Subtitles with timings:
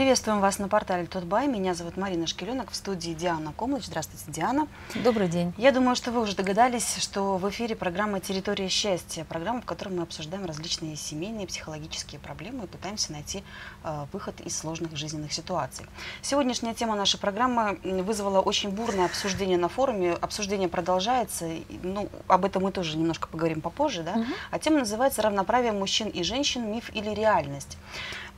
[0.00, 1.46] Приветствуем вас на портале Тутбай.
[1.46, 2.70] Меня зовут Марина Шкеленок.
[2.70, 3.84] В студии Диана Комлыч.
[3.84, 4.66] Здравствуйте, Диана.
[4.94, 5.52] Добрый день.
[5.58, 9.24] Я думаю, что вы уже догадались, что в эфире программа «Территория счастья».
[9.24, 13.44] Программа, в которой мы обсуждаем различные семейные, психологические проблемы и пытаемся найти
[13.84, 15.84] э, выход из сложных жизненных ситуаций.
[16.22, 20.14] Сегодняшняя тема нашей программы вызвала очень бурное обсуждение на форуме.
[20.14, 21.46] Обсуждение продолжается.
[21.82, 24.02] Ну, об этом мы тоже немножко поговорим попозже.
[24.02, 24.12] Да?
[24.12, 24.24] Угу.
[24.50, 26.72] А тема называется «Равноправие мужчин и женщин.
[26.72, 27.76] Миф или реальность?».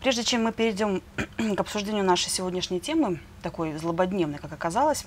[0.03, 1.01] Прежде чем мы перейдем
[1.57, 5.05] к обсуждению нашей сегодняшней темы, такой злободневной, как оказалось,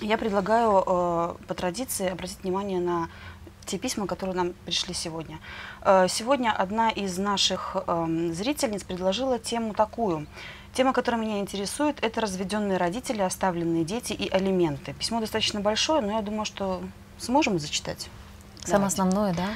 [0.00, 3.08] я предлагаю э, по традиции обратить внимание на
[3.66, 5.38] те письма, которые нам пришли сегодня.
[5.82, 10.26] Э, сегодня одна из наших э, зрительниц предложила тему такую.
[10.72, 14.94] Тема, которая меня интересует, это разведенные родители, оставленные дети и алименты.
[14.94, 16.82] Письмо достаточно большое, но я думаю, что
[17.18, 18.08] сможем зачитать.
[18.64, 19.48] Самое основное, да?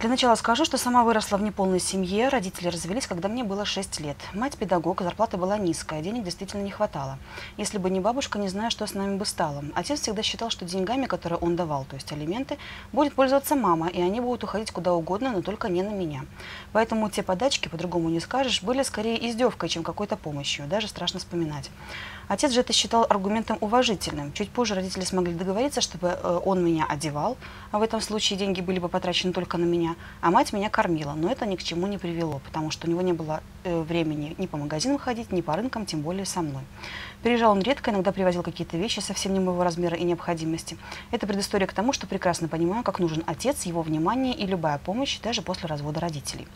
[0.00, 4.00] Для начала скажу, что сама выросла в неполной семье, родители развелись, когда мне было 6
[4.00, 4.16] лет.
[4.32, 7.18] Мать педагог, зарплата была низкая, денег действительно не хватало.
[7.58, 9.62] Если бы не бабушка, не знаю, что с нами бы стало.
[9.74, 12.56] Отец всегда считал, что деньгами, которые он давал, то есть алименты,
[12.92, 16.22] будет пользоваться мама, и они будут уходить куда угодно, но только не на меня.
[16.72, 21.70] Поэтому те подачки, по-другому не скажешь, были скорее издевкой, чем какой-то помощью, даже страшно вспоминать.
[22.30, 24.32] Отец же это считал аргументом уважительным.
[24.32, 27.36] Чуть позже родители смогли договориться, чтобы э, он меня одевал,
[27.72, 31.14] а в этом случае деньги были бы потрачены только на меня, а мать меня кормила.
[31.14, 34.36] Но это ни к чему не привело, потому что у него не было э, времени
[34.38, 36.62] ни по магазинам ходить, ни по рынкам, тем более со мной.
[37.22, 40.78] Приезжал он редко, иногда привозил какие-то вещи совсем не моего размера и необходимости.
[41.10, 45.20] Это предыстория к тому, что прекрасно понимаю, как нужен отец, его внимание и любая помощь,
[45.20, 46.48] даже после развода родителей.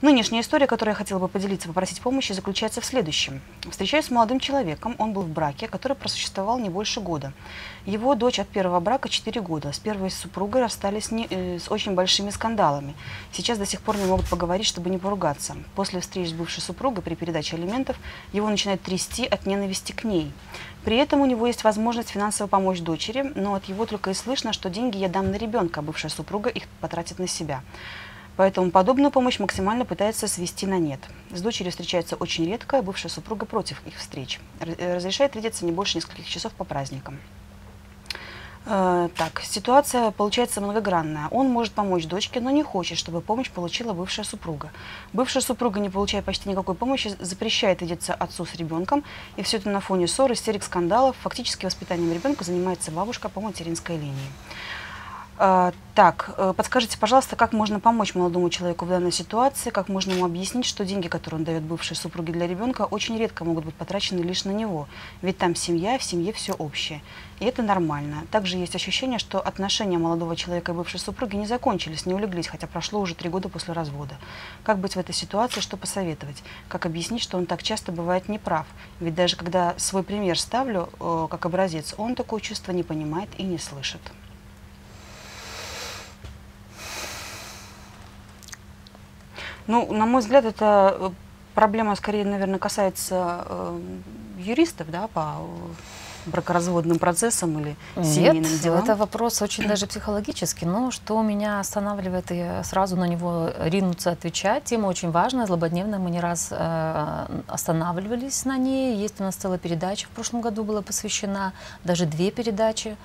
[0.00, 3.40] Нынешняя история, которой я хотела бы поделиться, попросить помощи, заключается в следующем.
[3.68, 7.32] Встречаюсь с молодым человеком, он был в браке, который просуществовал не больше года.
[7.84, 9.72] Его дочь от первого брака 4 года.
[9.72, 12.94] С первой супругой расстались не, э, с очень большими скандалами.
[13.32, 15.56] Сейчас до сих пор не могут поговорить, чтобы не поругаться.
[15.74, 17.96] После встреч с бывшей супругой при передаче алиментов
[18.32, 20.32] его начинает трясти от ненависти к ней.
[20.84, 24.52] При этом у него есть возможность финансово помочь дочери, но от его только и слышно,
[24.52, 27.62] что деньги я дам на ребенка, бывшая супруга их потратит на себя.
[28.36, 31.00] Поэтому подобную помощь максимально пытается свести на нет.
[31.32, 34.38] С дочерью встречается очень редко, а бывшая супруга против их встреч.
[34.60, 37.18] Э, разрешает видеться не больше нескольких часов по праздникам.
[38.70, 41.28] Э, так, ситуация получается многогранная.
[41.30, 44.70] Он может помочь дочке, но не хочет, чтобы помощь получила бывшая супруга.
[45.14, 49.04] Бывшая супруга, не получая почти никакой помощи, запрещает видеться отцу с ребенком,
[49.36, 51.16] и все это на фоне ссор, истерик, скандалов.
[51.22, 54.30] Фактически воспитанием ребенка занимается бабушка по материнской линии.
[55.40, 60.10] А, так, э, подскажите, пожалуйста, как можно помочь молодому человеку в данной ситуации, как можно
[60.10, 63.74] ему объяснить, что деньги, которые он дает бывшей супруге для ребенка, очень редко могут быть
[63.76, 64.88] потрачены лишь на него,
[65.22, 67.00] ведь там семья, в семье все общее.
[67.40, 68.26] И это нормально.
[68.32, 72.66] Также есть ощущение, что отношения молодого человека и бывшей супруги не закончились, не улеглись, хотя
[72.66, 74.16] прошло уже три года после развода.
[74.64, 76.42] Как быть в этой ситуации, что посоветовать?
[76.68, 78.66] Как объяснить, что он так часто бывает неправ?
[78.98, 83.44] Ведь даже когда свой пример ставлю э, как образец, он такое чувство не понимает и
[83.44, 84.00] не слышит.
[89.68, 91.10] Ну, на мой взгляд, это э,
[91.54, 93.80] проблема скорее, наверное, касается э,
[94.38, 95.36] юристов, да, по
[96.28, 98.82] бракоразводным процессам или семейным Нет, делам?
[98.82, 100.66] это вопрос очень даже психологический.
[100.66, 106.10] Но что меня останавливает и сразу на него ринуться отвечать, тема очень важная, злободневная, мы
[106.10, 108.96] не раз э, останавливались на ней.
[108.96, 111.52] Есть у нас целая передача в прошлом году была посвящена,
[111.84, 112.96] даже две передачи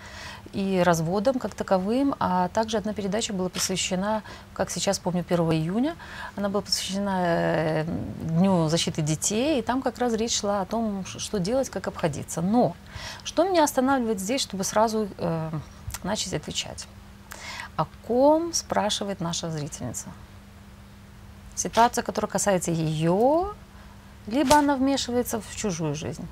[0.52, 4.24] и разводам как таковым, а также одна передача была посвящена,
[4.54, 5.96] как сейчас помню, 1 июня,
[6.36, 7.86] она была посвящена э,
[8.24, 12.42] Дню защиты детей, и там как раз речь шла о том, что делать, как обходиться.
[12.42, 12.76] Но
[13.24, 15.50] что меня останавливает здесь, чтобы сразу э,
[16.04, 16.88] начать отвечать?
[17.76, 20.10] О ком спрашивает наша зрительница?
[21.56, 23.54] Ситуация, которая касается ее,
[24.28, 26.28] либо она вмешивается в чужую жизнь.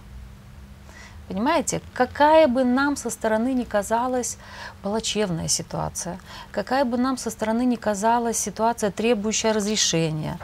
[1.27, 4.37] Понимаете, какая бы нам со стороны ни казалась
[4.81, 6.19] плачевная ситуация,
[6.51, 10.37] какая бы нам со стороны ни казалась ситуация, требующая разрешения,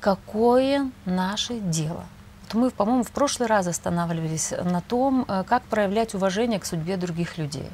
[0.00, 2.04] какое наше дело?
[2.42, 6.96] Вот мы, по-моему, в прошлый раз останавливались на том, э, как проявлять уважение к судьбе
[6.96, 7.68] других людей.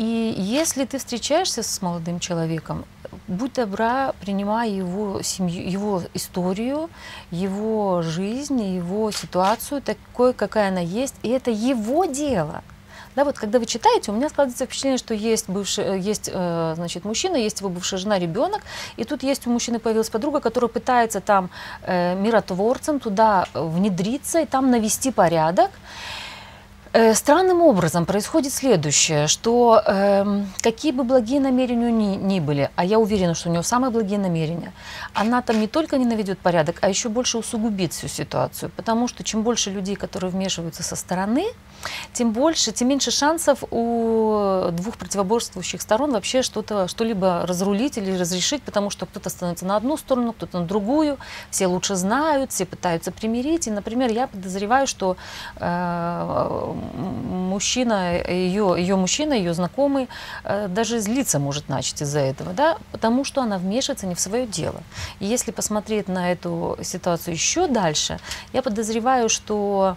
[0.00, 2.86] И если ты встречаешься с молодым человеком,
[3.28, 6.88] будь добра, принимай его семью, его историю,
[7.30, 12.62] его жизнь, его ситуацию такой, какая она есть, и это его дело.
[13.14, 16.72] Да, вот когда вы читаете, у меня складывается впечатление, что есть бывший, э, есть, э,
[16.76, 18.62] значит, мужчина, есть его бывшая жена, ребенок,
[18.96, 21.50] и тут есть у мужчины появилась подруга, которая пытается там
[21.82, 25.70] э, миротворцем туда внедриться и там навести порядок.
[26.92, 32.84] Э, Странным образом происходит следующее, что эм, какие бы благие намерения ни, ни были, а
[32.84, 34.72] я уверена, что у нее самые благие намерения,
[35.14, 38.72] она там не только не наведет порядок, а еще больше усугубит всю ситуацию.
[38.74, 41.44] Потому что чем больше людей, которые вмешиваются со стороны,
[42.12, 48.64] тем больше, тем меньше шансов у двух противоборствующих сторон вообще что-то, что-либо разрулить или разрешить,
[48.64, 51.18] потому что кто-то становится на одну сторону, кто-то на другую,
[51.50, 53.68] все лучше знают, все пытаются примирить.
[53.68, 55.16] И, например, я подозреваю, что
[55.56, 60.08] э, мужчина, ее, ее мужчина, ее знакомый
[60.44, 64.46] э, даже злиться может начать из-за этого, да, потому что она вмешивается не в свое
[64.46, 64.82] дело.
[65.18, 68.18] И если посмотреть на эту ситуацию еще дальше,
[68.52, 69.96] я подозреваю, что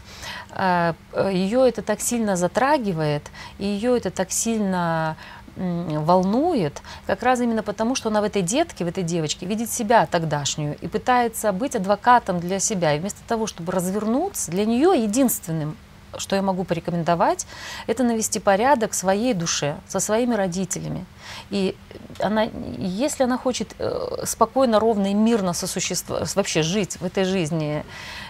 [0.52, 0.94] э,
[1.32, 3.24] ее это так сильно затрагивает,
[3.60, 5.16] и ее это так сильно
[5.56, 10.08] волнует, как раз именно потому, что она в этой детке, в этой девочке видит себя
[10.08, 12.96] тогдашнюю и пытается быть адвокатом для себя.
[12.96, 15.78] И вместо того, чтобы развернуться, для нее единственным
[16.18, 17.46] что я могу порекомендовать,
[17.88, 21.06] это навести порядок в своей душе, со своими родителями.
[21.50, 21.76] И
[22.20, 22.44] она,
[22.78, 27.84] если она хочет э, спокойно, ровно и мирно сосуществовать, вообще жить в этой жизни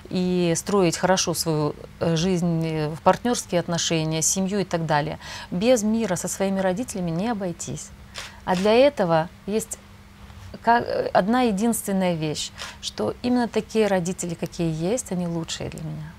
[0.10, 5.20] и строить хорошо свою э, жизнь э, в партнерские отношения, семью и так далее,
[5.52, 7.90] без мира со своими родителями не обойтись.
[8.46, 9.78] А для этого есть
[11.14, 12.52] одна единственная вещь,
[12.82, 16.14] что именно такие родители, какие есть, они лучшие для меня.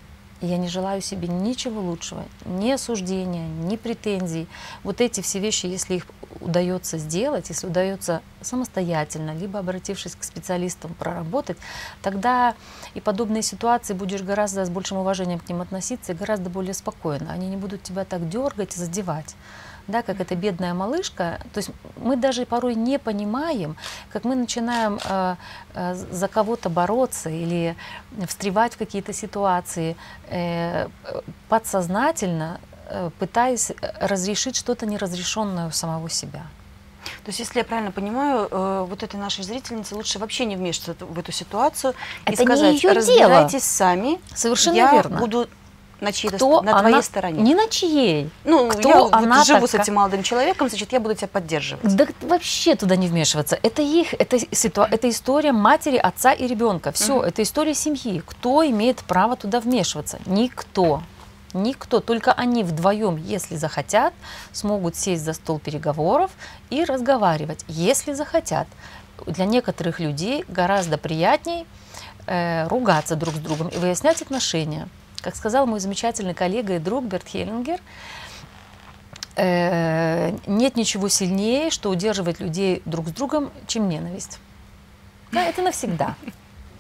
[0.44, 4.46] Я не желаю себе ничего лучшего, ни осуждения, ни претензий.
[4.82, 6.06] Вот эти все вещи, если их
[6.41, 11.56] удается сделать, если удается самостоятельно, либо обратившись к специалистам проработать,
[12.02, 12.55] тогда
[12.93, 17.32] и подобные ситуации будешь гораздо с большим уважением к ним относиться и гораздо более спокойно.
[17.32, 19.35] Они не будут тебя так дергать задевать
[19.86, 21.40] да, как эта бедная малышка.
[21.52, 23.76] То есть мы даже порой не понимаем,
[24.12, 25.36] как мы начинаем э,
[25.75, 27.76] э, за кого-то бороться или
[28.26, 29.96] встревать в какие-то ситуации
[30.28, 30.88] э,
[31.48, 36.42] подсознательно, э, пытаясь разрешить что-то неразрешенное у самого себя.
[37.25, 41.04] То есть, если я правильно понимаю, э, вот этой нашей зрительнице лучше вообще не вмешиваться
[41.04, 41.94] в эту ситуацию
[42.25, 43.60] Это и сказать, не ее разбирайтесь дело.
[43.60, 44.20] сами.
[44.34, 45.19] Совершенно я верно.
[45.19, 45.48] буду
[46.00, 46.81] на чьей Кто на она...
[46.81, 47.43] твоей стороне.
[47.43, 48.31] Не на чьей.
[48.44, 51.29] Ну, Кто я она вот живу така- с этим молодым человеком, значит, я буду тебя
[51.29, 51.94] поддерживать.
[51.96, 53.58] Да вообще туда не вмешиваться.
[53.62, 56.93] Это их, это, ситуа- это история матери, отца и ребенка.
[56.93, 57.25] Все, Мгм.
[57.25, 58.23] это история семьи.
[58.26, 60.19] Кто имеет право туда вмешиваться?
[60.26, 61.02] Никто.
[61.52, 64.12] Никто, только они вдвоем, если захотят,
[64.52, 66.32] смогут сесть за стол переговоров
[66.70, 68.67] и разговаривать, если захотят.
[69.26, 71.67] Для некоторых людей гораздо приятней
[72.26, 74.88] э, ругаться друг с другом и выяснять отношения.
[75.25, 77.81] Как сказал мой замечательный коллега и друг Берт Хеллингер,
[79.37, 84.38] э, нет ничего сильнее, что удерживает людей друг с другом, чем ненависть.
[85.32, 86.15] Да, это навсегда.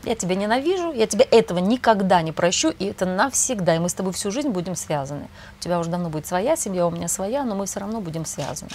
[0.02, 3.76] Я тебя ненавижу, я тебя этого никогда не прощу, и это навсегда.
[3.76, 5.26] И мы с тобой всю жизнь будем связаны.
[5.58, 8.26] У тебя уже давно будет своя семья, у меня своя, но мы все равно будем
[8.26, 8.68] связаны.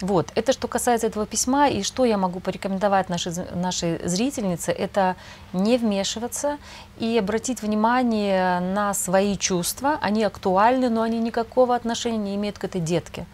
[0.00, 5.16] Вот, это что касается этого письма, и что я могу порекомендовать нашей, нашей зрительнице, это
[5.52, 6.58] не вмешиваться
[7.00, 9.98] и обратить внимание на свои чувства.
[10.00, 13.26] Они актуальны, но они никакого отношения не имеют к этой детке.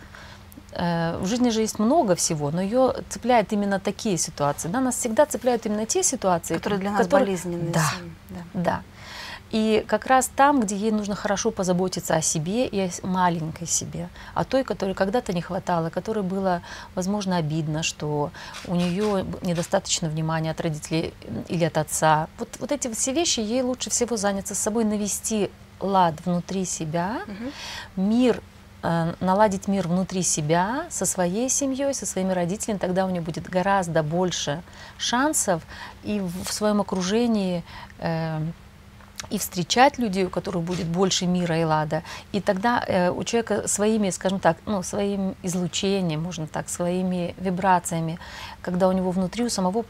[0.72, 4.69] Э, В жизни же есть много всего, но ее цепляют именно такие ситуации.
[4.69, 7.72] Да, нас всегда цепляют именно те ситуации, Которые для нас которые- болезненные.
[7.72, 7.90] Да,
[8.31, 8.43] да.
[8.55, 8.82] да.
[9.54, 14.08] И как раз там, где ей нужно хорошо позаботиться о себе и о маленькой себе,
[14.34, 16.61] о той, которой когда-то не хватало, которой было,
[16.96, 18.32] возможно, обидно, что
[18.66, 21.14] у нее недостаточно внимания от родителей
[21.46, 22.26] или от отца.
[22.38, 27.52] Вот, вот эти все вещи ей лучше всего заняться собой, навести лад внутри себя, Мгм.
[27.94, 28.42] мир
[28.82, 33.49] э, наладить мир внутри себя, со своей семьей, со своими родителями, тогда у нее будет
[33.49, 34.62] гораздо больше
[34.99, 35.62] шансов
[36.02, 37.62] и в в своем окружении
[38.00, 38.40] э,
[39.30, 42.02] и встречать людей, у которых будет больше мира и лада.
[42.33, 48.18] И тогда э, у человека своими, скажем так, ну, своим излучением, можно так, своими вибрациями,
[48.62, 49.85] когда у него внутри у самого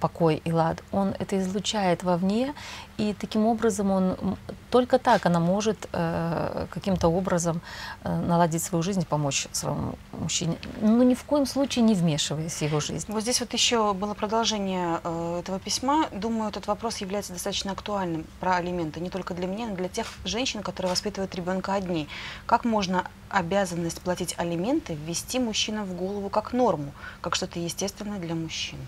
[0.00, 2.54] покой и лад, он это излучает вовне,
[2.98, 4.36] и таким образом он,
[4.70, 7.60] только так она может э, каким-то образом
[8.02, 10.58] э, наладить свою жизнь, помочь своему мужчине.
[10.80, 13.06] Но ни в коем случае не вмешиваясь в его жизнь.
[13.08, 16.08] Вот здесь вот еще было продолжение э, этого письма.
[16.10, 19.88] Думаю, этот вопрос является достаточно актуальным про алименты не только для меня, но и для
[19.88, 22.08] тех женщин, которые воспитывают ребенка одни.
[22.46, 28.34] Как можно обязанность платить алименты ввести мужчинам в голову как норму, как что-то естественное для
[28.34, 28.78] мужчин?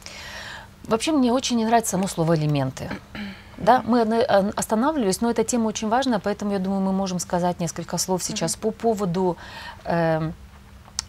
[0.85, 2.91] Вообще мне очень не нравится само слово «элементы».
[3.59, 7.61] Да, мы э, останавливались, но эта тема очень важная, поэтому я думаю, мы можем сказать
[7.61, 9.37] несколько слов сейчас по поводу
[9.85, 10.33] эм,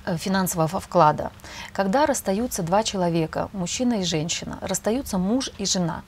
[0.03, 1.31] э, финансового вклада.
[1.71, 6.03] Когда расстаются два человека, мужчина и женщина, расстаются муж и жена,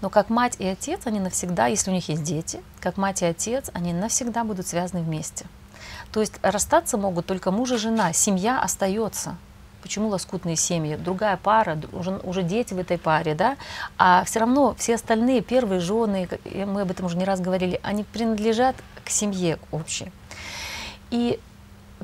[0.00, 3.26] Но как мать и отец, они навсегда, если у них есть дети, как мать и
[3.26, 5.46] отец, они навсегда будут связаны вместе.
[6.12, 9.36] То есть расстаться могут только муж и жена, семья остается.
[9.82, 10.94] Почему лоскутные семьи?
[10.94, 13.56] Другая пара, уже, уже дети в этой паре, да?
[13.98, 16.28] А все равно все остальные, первые жены,
[16.66, 20.12] мы об этом уже не раз говорили, они принадлежат к семье общей.
[21.10, 21.40] И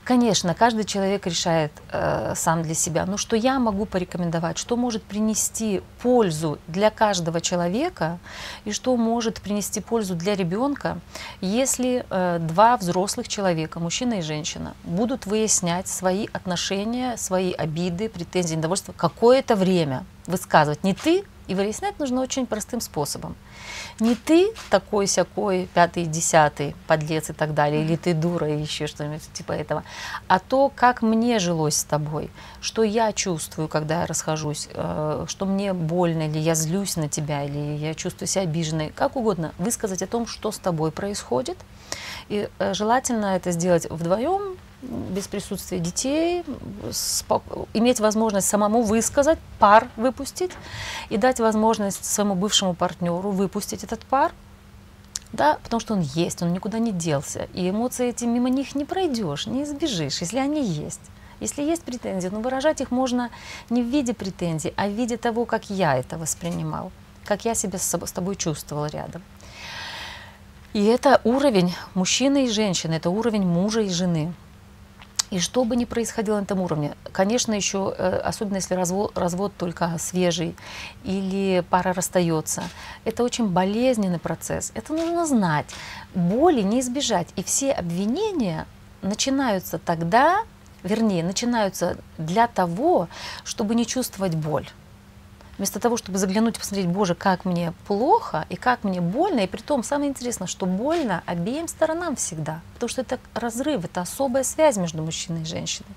[0.08, 3.04] Конечно, каждый человек решает э, сам для себя.
[3.04, 8.18] Но что я могу порекомендовать, что может принести пользу для каждого человека
[8.64, 10.98] и что может принести пользу для ребенка,
[11.42, 18.54] если э, два взрослых человека, мужчина и женщина, будут выяснять свои отношения, свои обиды, претензии,
[18.54, 20.84] недовольства какое-то время высказывать.
[20.84, 23.34] Не ты, и выяснять нужно очень простым способом.
[24.00, 28.86] Не ты такой сякой, пятый, десятый, подлец и так далее, или ты дура, и еще
[28.86, 29.82] что-нибудь типа этого,
[30.28, 35.46] а то, как мне жилось с тобой, что я чувствую, когда я расхожусь, э, что
[35.46, 40.02] мне больно, или я злюсь на тебя, или я чувствую себя обиженной, как угодно, высказать
[40.02, 41.56] о том, что с тобой происходит.
[42.28, 46.44] И э, желательно это сделать вдвоем, без присутствия детей,
[47.74, 50.52] иметь возможность самому высказать, пар выпустить
[51.08, 54.32] и дать возможность своему бывшему партнеру выпустить этот пар,
[55.32, 58.84] да, потому что он есть, он никуда не делся, и эмоции эти мимо них не
[58.84, 61.00] пройдешь, не избежишь, если они есть.
[61.40, 63.30] Если есть претензии, но выражать их можно
[63.70, 66.90] не в виде претензий, а в виде того, как я это воспринимал,
[67.24, 69.22] как я себя с тобой чувствовал рядом.
[70.72, 74.32] И это уровень мужчины и женщины, это уровень мужа и жены.
[75.30, 79.52] И что бы ни происходило на этом уровне, конечно, еще, э, особенно если развод, развод
[79.58, 80.56] только свежий
[81.04, 82.62] или пара расстается,
[83.04, 84.72] это очень болезненный процесс.
[84.74, 85.66] Это нужно знать.
[86.14, 87.28] Боли не избежать.
[87.36, 88.66] И все обвинения
[89.02, 90.44] начинаются тогда,
[90.82, 93.08] вернее, начинаются для того,
[93.44, 94.66] чтобы не чувствовать боль.
[95.58, 99.46] Вместо того, чтобы заглянуть и посмотреть, боже, как мне плохо и как мне больно, и
[99.48, 104.44] при том самое интересное, что больно обеим сторонам всегда, потому что это разрыв, это особая
[104.44, 105.90] связь между мужчиной и женщиной.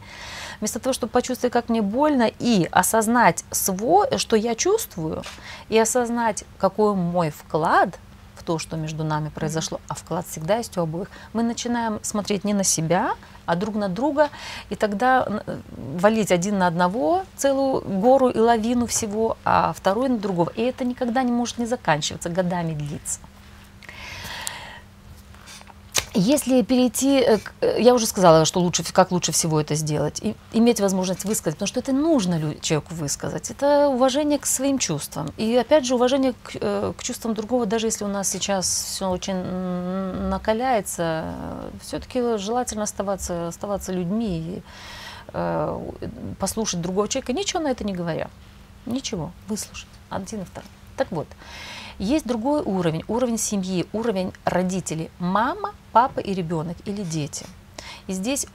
[0.60, 5.24] Вместо того, чтобы почувствовать, как мне больно, и осознать свой, что я чувствую,
[5.70, 8.00] и осознать, какой мой вклад
[8.41, 12.43] в то, что между нами произошло, а вклад всегда есть у обоих, мы начинаем смотреть
[12.43, 13.12] не на себя,
[13.45, 14.29] а друг на друга,
[14.71, 15.57] и тогда э,
[16.00, 20.51] валить один на одного целую гору и лавину всего, а второй на другого.
[20.55, 23.19] И это никогда не может не заканчиваться, годами длиться.
[26.13, 30.36] Если перейти, э, э, я уже сказала, что лучше, как лучше всего это сделать, и
[30.51, 33.50] иметь возможность высказать, потому что это нужно человеку высказать.
[33.50, 35.32] Это уважение к своим чувствам.
[35.38, 39.10] И опять же, уважение к, э, к чувствам другого, даже если у нас сейчас все
[39.10, 39.41] очень
[40.27, 41.34] накаляется,
[41.82, 44.62] все-таки желательно оставаться, оставаться людьми и
[45.34, 45.91] э,
[46.39, 48.30] послушать другого человека, ничего на это не говоря.
[48.86, 49.88] Ничего, выслушать.
[50.10, 50.70] Один и второй.
[50.98, 51.27] Так вот,
[52.03, 55.12] есть другой уровень, уровень семьи, уровень родителей.
[55.20, 57.46] Мама, папа и ребенок или дети.
[58.08, 58.48] И здесь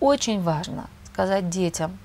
[0.00, 1.98] очень важно сказать детям,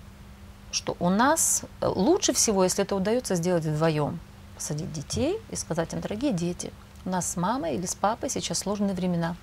[0.71, 4.19] что у нас лучше всего, если это удается сделать вдвоем,
[4.55, 6.71] посадить детей и сказать им, дорогие дети,
[7.05, 9.35] у нас с мамой или с папой сейчас сложные времена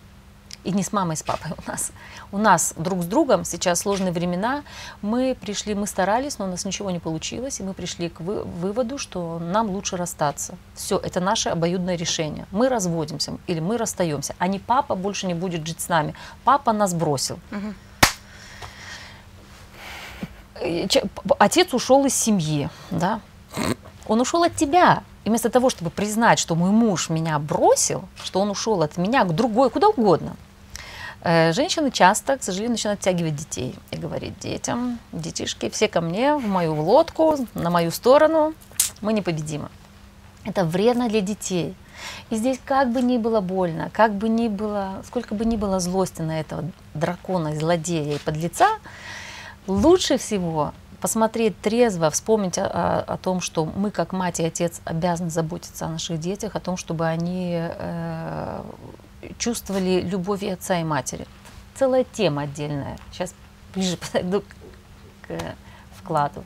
[0.66, 1.92] и не с мамой, с папой у нас.
[2.32, 4.64] У нас друг с другом сейчас сложные времена.
[5.00, 8.98] Мы пришли, мы старались, но у нас ничего не получилось, и мы пришли к выводу,
[8.98, 10.56] что нам лучше расстаться.
[10.74, 12.46] Все, это наше обоюдное решение.
[12.50, 16.14] Мы разводимся или мы расстаемся, а не папа больше не будет жить с нами.
[16.44, 17.38] Папа нас бросил.
[17.52, 17.74] Угу.
[21.38, 23.20] Отец ушел из семьи, да,
[24.08, 25.02] он ушел от тебя.
[25.24, 29.24] И вместо того, чтобы признать, что мой муж меня бросил, что он ушел от меня
[29.24, 30.36] к другой, куда угодно,
[31.52, 36.46] женщины часто, к сожалению, начинают тягивать детей и говорить детям, детишки, все ко мне, в
[36.46, 38.54] мою лодку, на мою сторону,
[39.00, 39.68] мы непобедимы.
[40.44, 41.74] Это вредно для детей.
[42.30, 45.80] И здесь как бы ни было больно, как бы ни было, сколько бы ни было
[45.80, 46.64] злости на этого
[46.94, 48.68] дракона, злодея и подлеца,
[49.66, 54.80] лучше всего посмотреть трезво, вспомнить о, о, о том, что мы как мать и отец
[54.84, 58.62] обязаны заботиться о наших детях, о том, чтобы они э,
[59.38, 61.26] чувствовали любовь и отца и матери.
[61.74, 62.98] Целая тема отдельная.
[63.12, 63.34] Сейчас
[63.74, 64.42] ближе подойду
[65.22, 65.38] к
[65.98, 66.42] вкладу.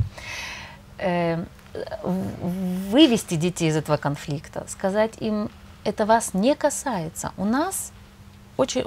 [0.98, 1.44] Э,
[2.02, 5.50] вывести детей из этого конфликта, сказать им,
[5.84, 7.32] это вас не касается.
[7.36, 7.92] У нас
[8.56, 8.84] очень,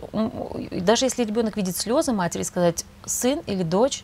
[0.83, 4.03] даже если ребенок видит слезы матери, сказать, сын или дочь,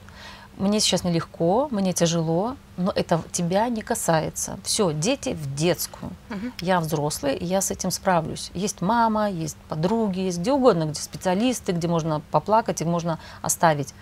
[0.60, 4.60] мне сейчас нелегко, мне тяжело, но это тебя не касается.
[4.63, 6.12] Все, дети в детскую.
[6.30, 6.51] Угу.
[6.60, 8.51] Я взрослый, я с этим справлюсь.
[8.54, 13.94] Есть мама, есть подруги, есть где угодно, где специалисты, где можно поплакать и можно оставить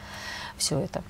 [0.57, 1.03] все это.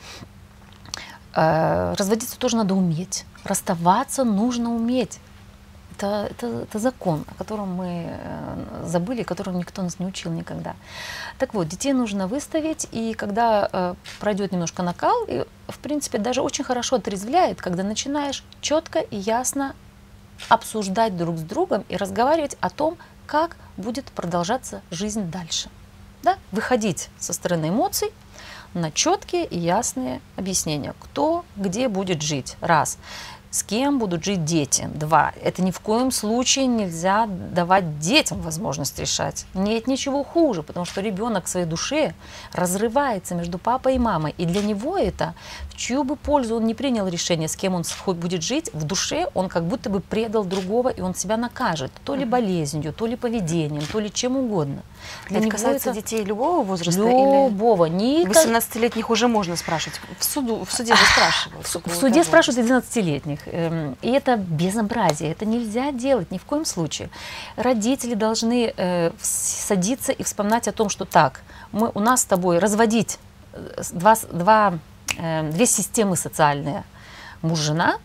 [1.33, 3.25] Э, разводиться тоже надо уметь.
[3.45, 5.19] Расставаться нужно уметь.
[5.97, 10.75] Это, это, это закон, о котором мы э, забыли, которому никто нас не учил никогда.
[11.39, 16.41] Так вот, детей нужно выставить, и когда э, пройдет немножко накал, и, в принципе, даже
[16.41, 19.73] очень хорошо отрезвляет, когда начинаешь четко и ясно
[20.49, 25.71] обсуждать друг с другом и разговаривать о том, как будет продолжаться жизнь дальше.
[26.21, 26.37] Да?
[26.51, 28.11] Выходить со стороны эмоций
[28.75, 32.55] на четкие и ясные объяснения, кто где будет жить.
[32.61, 32.99] Раз
[33.57, 34.87] с кем будут жить дети.
[34.93, 39.45] Два, это ни в коем случае нельзя давать детям возможность решать.
[39.55, 42.13] Нет ничего хуже, потому что ребенок в своей душе
[42.53, 44.35] разрывается между папой и мамой.
[44.37, 45.33] И для него это,
[45.77, 49.47] чью бы пользу он не принял решение, с кем он будет жить, в душе он
[49.47, 51.91] как будто бы предал другого, и он себя накажет.
[52.03, 54.81] То ли болезнью, то ли поведением, то ли чем угодно.
[55.29, 56.01] Для это касается это...
[56.01, 56.99] детей любого возраста?
[57.01, 57.85] Любого.
[57.85, 58.25] Или...
[58.25, 60.01] 18-летних уже можно спрашивать.
[60.19, 61.65] В, суду, в суде же спрашивают.
[61.67, 63.39] В, в суде спрашивают 11-летних.
[63.45, 65.31] Эм, и это безобразие.
[65.31, 67.09] Это нельзя делать ни в коем случае.
[67.55, 71.41] Родители должны э, садиться и вспоминать о том, что так,
[71.71, 73.19] мы, у нас с тобой разводить
[73.53, 74.79] э, два, два,
[75.17, 76.83] э, две системы социальные.
[77.41, 77.97] Муж-жена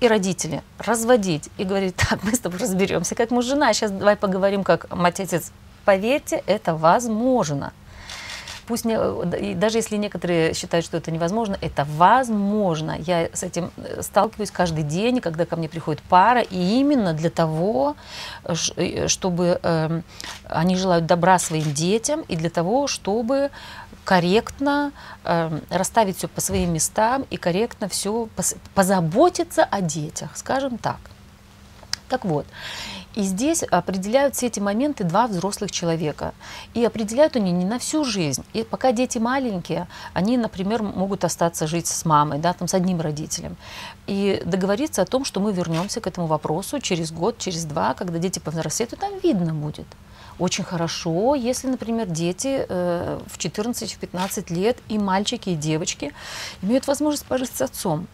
[0.00, 4.64] и родители разводить и говорить, так, мы с тобой разберемся, как муж-жена, сейчас давай поговорим,
[4.64, 5.52] как мать-отец.
[5.84, 7.72] Поверьте, это возможно.
[8.66, 12.96] Пусть не, э, даже если некоторые считают, что это невозможно, это возможно.
[12.98, 17.30] Я с этим э, сталкиваюсь каждый день, когда ко мне приходит пара, и именно для
[17.30, 17.96] того,
[18.44, 20.00] э, чтобы э,
[20.48, 23.50] они желают добра своим детям, и для того, чтобы
[24.04, 24.92] корректно
[25.24, 28.28] э, расставить все по своим местам и корректно все
[28.74, 30.98] позаботиться о детях, скажем так.
[32.08, 32.46] Так вот,
[33.14, 36.34] и здесь определяют все эти моменты два взрослых человека.
[36.74, 38.44] И определяют они не на всю жизнь.
[38.52, 43.00] И пока дети маленькие, они, например, могут остаться жить с мамой, да, там, с одним
[43.00, 43.56] родителем.
[44.06, 48.18] И договориться о том, что мы вернемся к этому вопросу через год, через два, когда
[48.18, 49.86] дети повзрослеют, и там видно будет.
[50.38, 56.12] Очень хорошо, если, например, дети э, в 14-15 лет, и мальчики, и девочки,
[56.62, 58.06] имеют возможность пожить с отцом.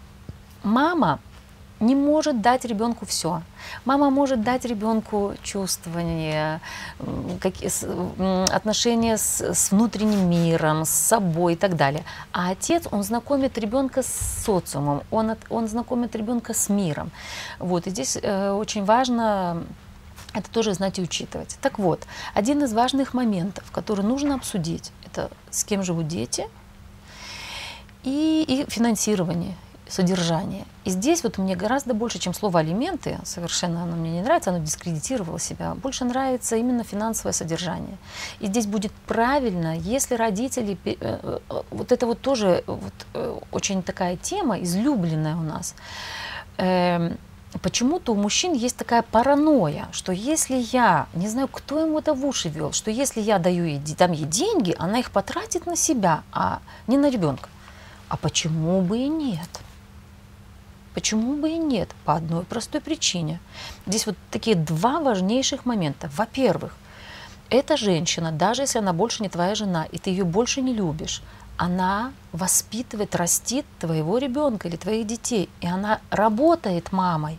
[0.62, 1.20] Мама
[1.80, 3.42] не может дать ребенку все.
[3.84, 6.60] Мама может дать ребенку чувствование,
[8.52, 12.04] отношения с, с внутренним миром, с собой и так далее.
[12.32, 17.10] А отец, он знакомит ребенка с социумом, он, он знакомит ребенка с миром.
[17.58, 19.64] Вот, и здесь э, очень важно
[20.34, 21.58] это тоже знать и учитывать.
[21.60, 26.46] Так вот, один из важных моментов, который нужно обсудить, это с кем живут дети
[28.02, 29.56] и, и финансирование
[29.90, 30.64] содержание.
[30.84, 34.60] И здесь вот мне гораздо больше, чем слово алименты, совершенно оно мне не нравится, оно
[34.60, 37.98] дискредитировало себя, больше нравится именно финансовое содержание.
[38.38, 43.82] И здесь будет правильно, если родители, э, э, вот это вот тоже вот, э, очень
[43.82, 45.74] такая тема, излюбленная у нас,
[46.58, 47.18] эм,
[47.58, 52.24] Почему-то у мужчин есть такая паранойя, что если я, не знаю, кто ему это в
[52.24, 56.22] уши вел, что если я даю ей, дам ей деньги, она их потратит на себя,
[56.32, 57.48] а не на ребенка.
[58.08, 59.48] А почему бы и нет?
[60.94, 61.90] Почему бы и нет?
[62.04, 63.40] По одной простой причине.
[63.86, 66.08] Здесь вот такие два важнейших момента.
[66.16, 66.76] Во-первых,
[67.48, 71.20] эта женщина, даже если она больше не твоя жена, и ты ее больше не любишь,
[71.60, 77.38] она воспитывает, растит твоего ребенка или твоих детей, и она работает мамой.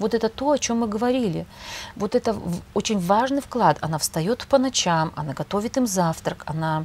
[0.00, 1.46] Вот это то, о чем мы говорили.
[1.94, 2.36] Вот это
[2.74, 3.78] очень важный вклад.
[3.80, 6.84] Она встает по ночам, она готовит им завтрак, она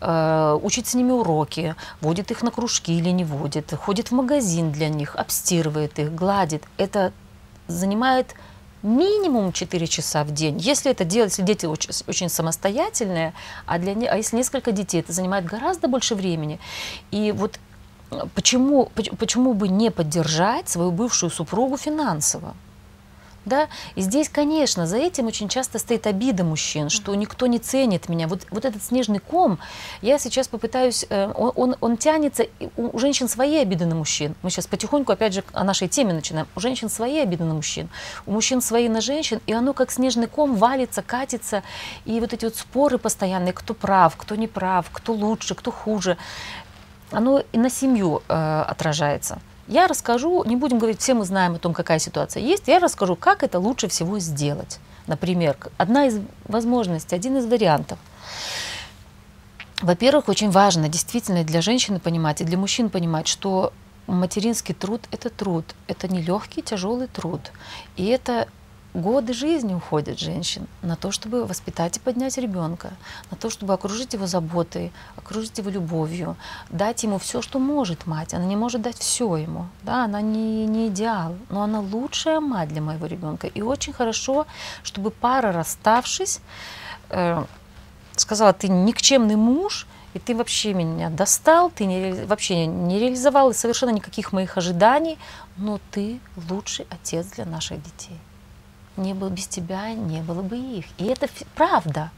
[0.00, 4.70] э, учит с ними уроки, водит их на кружки или не водит, ходит в магазин
[4.70, 6.62] для них, обстирывает их, гладит.
[6.76, 7.12] Это
[7.66, 8.36] занимает
[8.82, 10.58] минимум 4 часа в день.
[10.58, 13.32] Если это делать, если дети очень, очень самостоятельные,
[13.66, 16.58] а, для, а если несколько детей, это занимает гораздо больше времени.
[17.10, 17.58] И вот
[18.34, 22.54] почему, почему бы не поддержать свою бывшую супругу финансово?
[23.46, 23.68] Да?
[23.94, 28.28] И здесь, конечно, за этим очень часто стоит обида мужчин, что никто не ценит меня.
[28.28, 29.58] Вот, вот этот снежный ком,
[30.02, 32.44] я сейчас попытаюсь, э, он, он, он тянется,
[32.76, 34.34] у женщин свои обиды на мужчин.
[34.42, 36.48] Мы сейчас потихоньку, опять же, о нашей теме начинаем.
[36.54, 37.88] У женщин свои обиды на мужчин,
[38.26, 41.62] у мужчин свои на женщин, и оно как снежный ком валится, катится.
[42.04, 46.18] И вот эти вот споры постоянные, кто прав, кто не прав, кто лучше, кто хуже,
[47.10, 49.40] оно и на семью э, отражается.
[49.70, 53.14] Я расскажу, не будем говорить, все мы знаем о том, какая ситуация есть, я расскажу,
[53.14, 54.80] как это лучше всего сделать.
[55.06, 57.96] Например, одна из возможностей, один из вариантов.
[59.80, 63.72] Во-первых, очень важно действительно для женщины понимать и для мужчин понимать, что
[64.08, 67.40] материнский труд– это труд, это нелегкий, тяжелый труд.
[67.96, 68.48] И это
[68.94, 72.90] годы жизни уходят женщин на то, чтобы воспитать и поднять ребенка,
[73.30, 76.36] на то, чтобы окружить его заботой, окружить его любовью,
[76.70, 78.34] дать ему все, что может мать.
[78.34, 82.68] Она не может дать все ему, да, она не, не идеал, но она лучшая мать
[82.68, 83.46] для моего ребенка.
[83.46, 84.46] И очень хорошо,
[84.82, 86.40] чтобы пара, расставшись,
[87.10, 87.44] э,
[88.16, 93.90] сказала, ты никчемный муж, и ты вообще меня достал, ты не, вообще не реализовал совершенно
[93.90, 95.18] никаких моих ожиданий,
[95.56, 98.18] но ты лучший отец для наших детей
[98.96, 100.86] не было без тебя, не было бы их.
[100.98, 102.10] И это правда.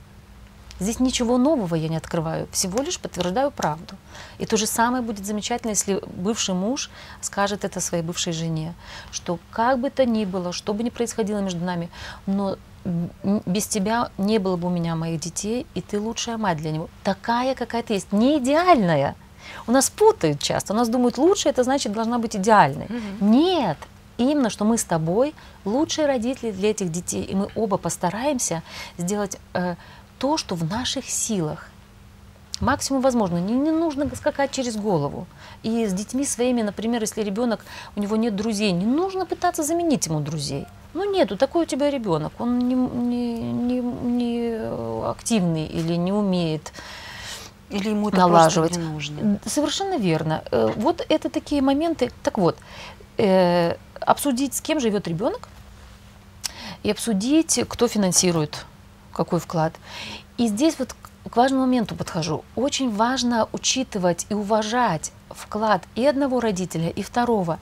[0.81, 3.95] Здесь ничего нового я не открываю, всего лишь подтверждаю правду.
[4.39, 8.75] И то же самое будет замечательно, если бывший муж скажет это своей бывшей жене,
[9.13, 11.89] что как бы то ни было, что бы ни происходило между нами,
[12.27, 12.57] но
[13.47, 16.89] без тебя не было бы у меня моих детей, и ты лучшая мать для него.
[17.05, 19.15] Такая, какая ты есть, не идеальная.
[19.67, 22.87] У нас путают часто, у нас думают, лучше это значит должна быть идеальной.
[22.87, 23.25] Угу.
[23.25, 23.79] Нет,
[24.19, 28.63] именно, что мы с тобой лучшие родители для этих детей, и мы оба постараемся
[28.99, 29.77] сделать э,
[30.19, 31.69] то, что в наших силах.
[32.61, 33.39] Максимум возможно.
[33.39, 35.27] Не, не нужно скакать через голову.
[35.65, 37.65] И с детьми своими, например, если ребенок,
[37.97, 40.67] у него нет друзей, не нужно пытаться заменить ему друзей.
[40.95, 46.73] Ну нету, такой у тебя ребенок, он не, не, не, не активный или не умеет
[47.73, 48.77] или ему это налаживать.
[48.77, 49.39] не нужно.
[49.47, 50.45] Совершенно верно.
[50.51, 52.11] Э, вот это такие моменты.
[52.23, 52.57] Так вот,
[53.19, 55.49] э, обсудить, с кем живет ребенок,
[56.83, 58.67] и обсудить, кто финансирует
[59.13, 59.75] какой вклад.
[60.39, 60.95] И здесь вот
[61.31, 62.45] к важному моменту подхожу.
[62.57, 67.59] Очень важно учитывать и уважать вклад и одного родителя, и второго.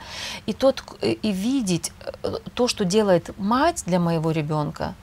[0.46, 4.94] И, тот, и видеть э, то, что делает мать для моего ребенка,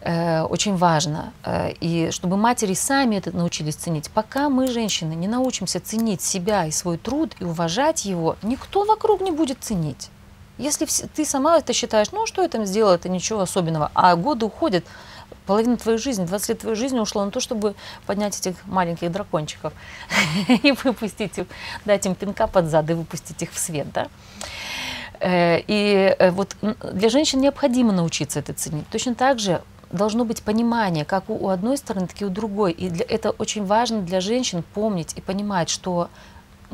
[0.00, 1.32] э, очень важно.
[1.44, 4.10] Э, и чтобы матери сами это научились ценить.
[4.10, 9.20] Пока мы, женщины, не научимся ценить себя и свой труд и уважать его, никто вокруг
[9.20, 10.10] не будет ценить.
[10.58, 14.46] Если ты сама это считаешь, ну что я там сделала, это ничего особенного, а годы
[14.46, 14.84] уходят,
[15.46, 17.74] половина твоей жизни, 20 лет твоей жизни ушло на то, чтобы
[18.06, 19.72] поднять этих маленьких дракончиков
[20.62, 21.46] и выпустить их,
[21.84, 24.08] дать им пинка под зад и выпустить их в свет, да.
[25.20, 28.88] Э, и э, вот для женщин необходимо научиться это ценить.
[28.88, 32.72] Точно так же должно быть понимание, как у одной стороны, так и у другой.
[32.72, 36.08] И это очень важно для женщин помнить и понимать, что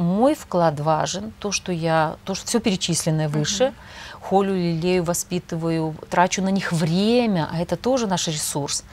[0.01, 3.73] мой вклад важен, то, что я, то, что все перечисленное выше, uh
[4.21, 8.85] холю, лелею, воспитываю, трачу на них время, а это тоже наш ресурс.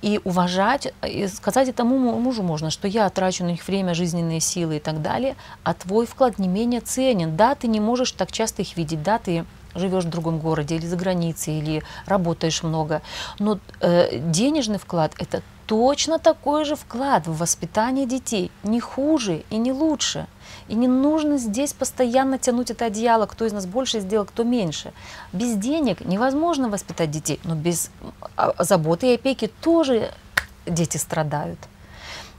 [0.00, 4.78] И уважать, и сказать этому мужу можно, что я трачу на них время, жизненные силы
[4.78, 7.36] и так далее, а твой вклад не менее ценен.
[7.36, 10.86] Да, ты не можешь так часто их видеть, да, ты живешь в другом городе или
[10.86, 13.02] за границей, или работаешь много,
[13.38, 19.56] но э, денежный вклад это точно такой же вклад в воспитание детей, не хуже и
[19.56, 20.26] не лучше.
[20.68, 24.92] И не нужно здесь постоянно тянуть это одеяло, кто из нас больше сделал, кто меньше.
[25.32, 27.90] Без денег невозможно воспитать детей, но без
[28.36, 30.12] а, заботы и опеки тоже
[30.66, 31.58] дети страдают.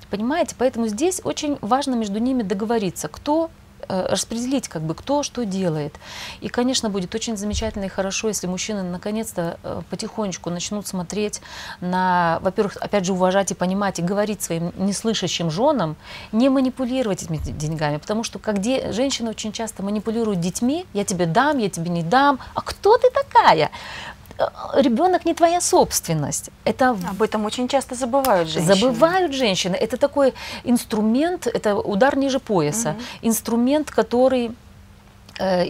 [0.10, 0.56] Понимаете?
[0.58, 3.50] Поэтому здесь очень важно между ними договориться, кто
[3.88, 5.96] распределить, как бы, кто что делает.
[6.42, 11.42] И, конечно, будет очень замечательно и хорошо, если мужчины наконец-то э, потихонечку начнут смотреть
[11.82, 15.96] на, во-первых, опять же, уважать и понимать, и говорить своим неслышащим женам,
[16.32, 21.26] не манипулировать этими деньгами, потому что как де, женщины очень часто манипулируют детьми, я тебе
[21.26, 23.70] дам, я тебе не дам, а кто ты такая?
[24.76, 26.50] Ребенок не твоя собственность.
[26.66, 26.90] Это...
[26.90, 28.76] Об этом очень часто забывают женщины.
[28.76, 29.76] Забывают женщины.
[29.76, 32.90] Это такой инструмент, это удар ниже пояса.
[32.90, 33.30] Угу.
[33.30, 34.52] Инструмент, который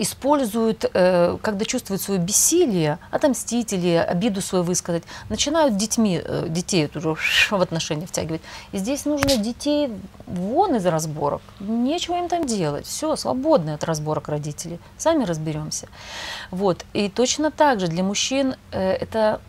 [0.01, 6.89] используют, э, когда чувствуют свое бессилие, отомстить или обиду свою высказать, начинают детьми, э, детей
[6.93, 8.41] в отношения втягивать.
[8.71, 9.89] И здесь нужно детей
[10.27, 11.41] вон из разборок.
[11.59, 12.85] Нечего им там делать.
[12.85, 14.79] Все, свободны от разборок родителей.
[14.97, 15.87] Сами разберемся.
[16.51, 16.85] Вот.
[16.93, 19.39] И точно так же для мужчин это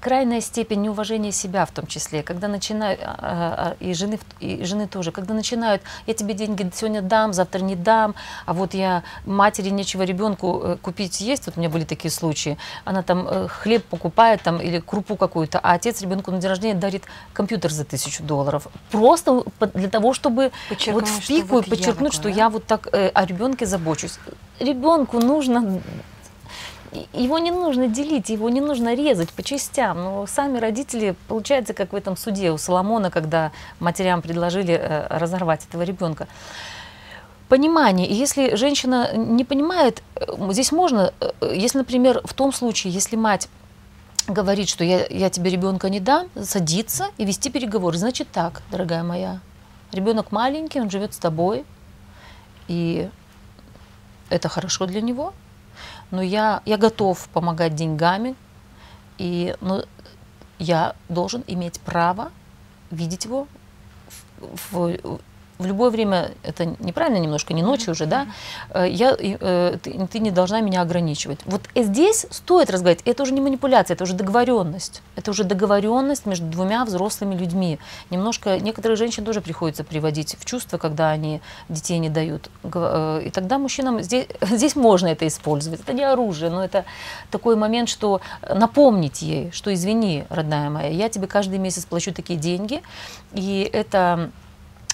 [0.00, 4.88] крайняя степень неуважения себя в том числе, когда начинают, а, а, и жены, и жены
[4.88, 8.14] тоже, когда начинают, я тебе деньги сегодня дам, завтра не дам,
[8.46, 12.56] а вот я матери нечего ребенку э, купить есть, вот у меня были такие случаи,
[12.84, 16.78] она там э, хлеб покупает там или крупу какую-то, а отец ребенку на день рождения
[16.78, 20.50] дарит компьютер за тысячу долларов, просто для того, чтобы
[20.88, 22.34] вот в пику вот подчеркнуть, я что да?
[22.34, 24.18] я вот так э, о ребенке забочусь.
[24.58, 25.80] Ребенку нужно
[27.12, 30.02] его не нужно делить, его не нужно резать по частям.
[30.02, 35.66] Но сами родители, получается, как в этом суде у Соломона, когда матерям предложили э, разорвать
[35.68, 36.26] этого ребенка.
[37.48, 38.06] Понимание.
[38.08, 43.16] И если женщина не понимает, э, здесь можно, э, если, например, в том случае, если
[43.16, 43.48] мать
[44.26, 47.98] говорит, что я, я тебе ребенка не дам, садиться и вести переговоры.
[47.98, 49.40] Значит так, дорогая моя,
[49.92, 51.64] ребенок маленький, он живет с тобой,
[52.68, 53.08] и
[54.28, 55.32] это хорошо для него,
[56.10, 58.34] но я, я готов помогать деньгами,
[59.18, 59.84] И, но
[60.58, 62.30] я должен иметь право
[62.90, 63.46] видеть его
[64.38, 65.20] в, в,
[65.60, 68.26] в любое время, это неправильно немножко, не ночью уже, да,
[68.70, 71.40] э, я, э, ты, ты не должна меня ограничивать.
[71.44, 75.02] Вот здесь стоит разговаривать, это уже не манипуляция, это уже договоренность.
[75.16, 77.78] Это уже договоренность между двумя взрослыми людьми.
[78.08, 82.50] Немножко, некоторых женщин тоже приходится приводить в чувство, когда они детей не дают.
[82.64, 85.80] Э, и тогда мужчинам здесь, здесь можно это использовать.
[85.80, 86.86] Это не оружие, но это
[87.30, 92.38] такой момент, что напомнить ей, что извини, родная моя, я тебе каждый месяц плачу такие
[92.38, 92.82] деньги,
[93.34, 94.30] и это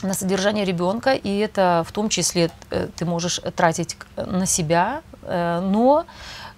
[0.02, 5.61] на содержание ребенка, и это в том числе э, ты можешь тратить на себя, э,
[5.61, 6.04] но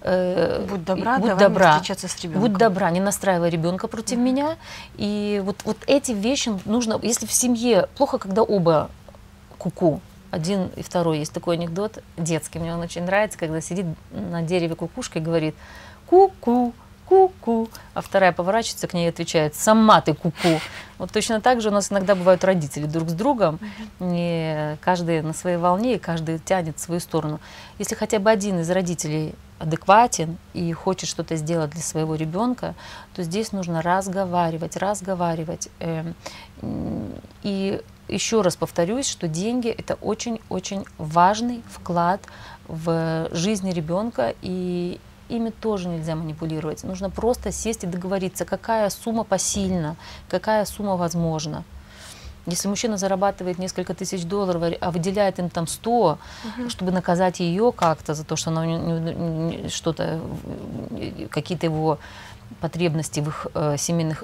[0.01, 2.41] э, будь добра, будь добра, встречаться с ребенком.
[2.41, 4.21] Будь добра, не настраивай ребенка против mm-hmm.
[4.21, 4.57] меня.
[4.97, 8.89] И вот, вот эти вещи нужно, если в семье плохо, когда оба
[9.57, 11.19] куку, один и второй.
[11.19, 15.55] Есть такой анекдот детский, мне он очень нравится, когда сидит на дереве кукушка и говорит
[16.07, 16.73] ку-ку,
[17.09, 20.61] ку-ку, а вторая поворачивается к ней и отвечает, сама ты ку-ку.
[20.99, 23.59] Вот точно так же у нас иногда бывают родители друг с другом,
[23.99, 27.39] не каждый на своей волне, и каждый тянет в свою сторону.
[27.79, 32.75] Если хотя бы один из родителей адекватен и хочет что-то сделать для своего ребенка,
[33.15, 35.69] то здесь нужно разговаривать, разговаривать.
[35.79, 36.15] Эм,
[37.41, 42.21] и еще раз повторюсь, что деньги это очень-очень важный вклад
[42.67, 46.83] в жизнь ребенка и ими тоже нельзя манипулировать.
[46.83, 49.95] Нужно просто сесть и договориться, какая сумма посильна,
[50.27, 51.63] какая сумма возможна.
[52.45, 56.69] Если мужчина зарабатывает несколько тысяч долларов, а выделяет им там 100, угу.
[56.69, 60.19] чтобы наказать ее как-то за то, что она что-то,
[61.29, 61.99] какие-то его
[62.59, 64.23] потребности в их э, семейных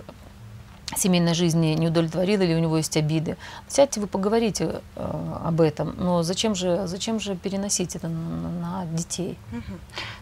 [0.95, 3.37] семейной жизни не удовлетворил или у него есть обиды.
[3.67, 8.85] Сядьте, вы поговорите э, об этом, но зачем же, зачем же переносить это на, на
[8.85, 9.37] детей?
[9.51, 9.77] Угу.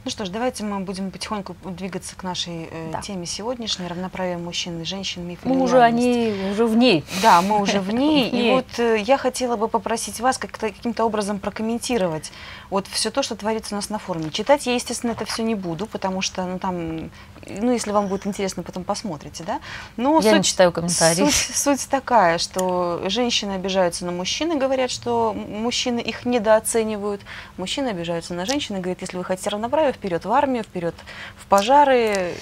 [0.05, 3.01] Ну что ж, давайте мы будем потихоньку двигаться к нашей э, да.
[3.01, 7.03] теме сегодняшней, равноправие мужчин и женщин, миф Мы уже, они, уже в ней.
[7.21, 8.29] Да, мы уже в ней.
[8.29, 12.31] И вот э, я хотела бы попросить вас каким-то образом прокомментировать
[12.73, 14.31] вот все то, что творится у нас на форуме.
[14.31, 17.11] Читать я, естественно, это все не буду, потому что, ну, там,
[17.45, 19.59] ну, если вам будет интересно, потом посмотрите, да.
[19.95, 21.23] Но я суть, не читаю комментарии.
[21.23, 27.21] Суть, суть такая, что женщины обижаются на мужчин и говорят, что мужчины их недооценивают.
[27.57, 30.95] Мужчины обижаются на женщин и говорят, если вы хотите равноправия, вперед в армию, вперед
[31.37, 32.33] в пожары.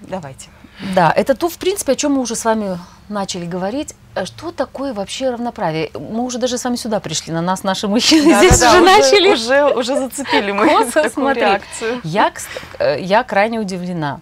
[0.00, 0.48] Давайте.
[0.94, 2.78] Да, это то, в принципе, о чем мы уже с вами
[3.10, 3.94] начали говорить.
[4.14, 5.90] Э, что такое вообще равноправие?
[5.94, 8.80] Мы уже даже с вами сюда пришли, на нас наши мужчины да, здесь да, уже,
[8.80, 9.32] уже начали.
[9.32, 12.00] Уже, уже зацепили мы Косо, такую смотри, реакцию.
[12.02, 12.32] Я,
[12.78, 14.20] э, я крайне удивлена.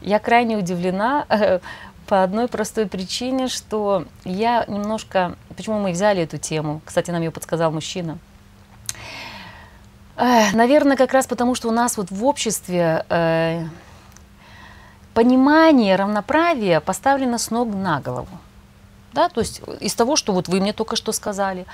[0.00, 1.60] Я крайне удивлена э,
[2.06, 5.36] по одной простой причине, что я немножко...
[5.56, 6.80] Почему мы взяли эту тему?
[6.84, 8.18] Кстати, нам ее подсказал мужчина.
[10.16, 13.04] Наверное, как раз потому, что у нас вот в обществе
[15.14, 18.28] понимание равноправия поставлено с ног на голову.
[19.18, 21.66] Да, то есть из того, что вот вы мне только что сказали,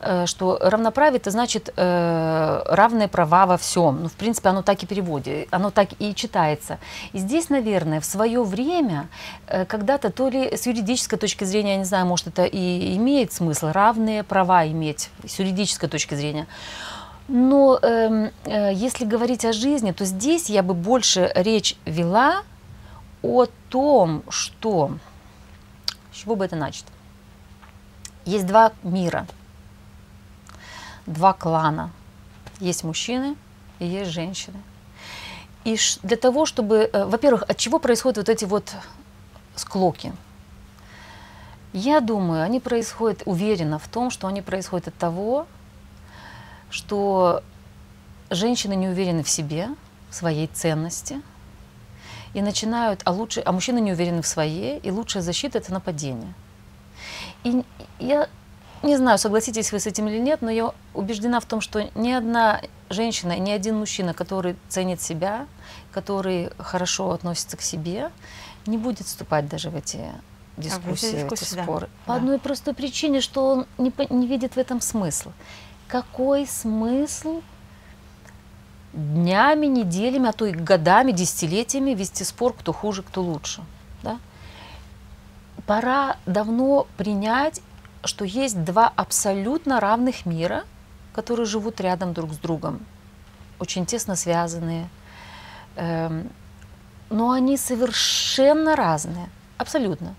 [0.00, 4.04] э, что равноправие это значит э, равные права во всем.
[4.04, 6.78] Ну, в принципе, оно так и переводит, оно так и читается.
[7.12, 9.08] И здесь, наверное, в свое время,
[9.48, 13.34] э, когда-то то ли с юридической точки зрения, я не знаю, может, это и имеет
[13.34, 16.46] смысл, равные права иметь с юридической точки зрения.
[17.28, 22.44] Но э, э, если говорить о жизни, то здесь я бы больше речь вела
[23.22, 24.92] о том, что...
[26.18, 26.84] Чего бы это начать?
[28.24, 29.24] Есть два мира,
[31.06, 31.92] два клана.
[32.58, 33.36] Есть мужчины
[33.78, 34.60] и есть женщины.
[35.62, 36.90] И для того, чтобы...
[36.92, 38.74] Э, во-первых, от чего происходят вот эти вот
[39.54, 40.12] склоки?
[41.72, 45.46] Я думаю, они происходят, уверена в том, что они происходят от того,
[46.68, 47.44] что
[48.28, 49.68] женщины не уверены в себе,
[50.10, 51.22] в своей ценности–
[52.34, 56.34] и начинают, а, лучше, а мужчины не уверены в своей, и лучшая защита– это нападение.
[57.44, 57.64] И
[57.98, 58.28] я
[58.82, 62.10] не знаю, согласитесь вы с этим или нет, но я убеждена в том, что ни
[62.10, 62.60] одна
[62.90, 65.46] женщина, ни один мужчина, который ценит себя,
[65.92, 68.10] который хорошо относится к себе,
[68.66, 70.00] не будет вступать даже в эти
[70.56, 71.86] дискуссии, в эти споры.
[71.86, 71.92] Да.
[72.06, 72.14] По да.
[72.16, 75.32] одной простой причине, что он не, не видит в этом смысла.
[75.88, 77.40] Какой смысл
[78.92, 83.62] днями, неделями, а то и годами, десятилетиями вести спор, кто хуже, кто лучше.
[84.02, 84.18] Да?
[85.66, 87.60] Пора давно принять,
[88.04, 90.64] что есть два абсолютно равных мира,
[91.12, 92.80] которые живут рядом друг с другом,
[93.58, 94.88] очень тесно связанные,
[95.76, 96.30] эм,
[97.10, 100.14] но они совершенно разные, абсолютно.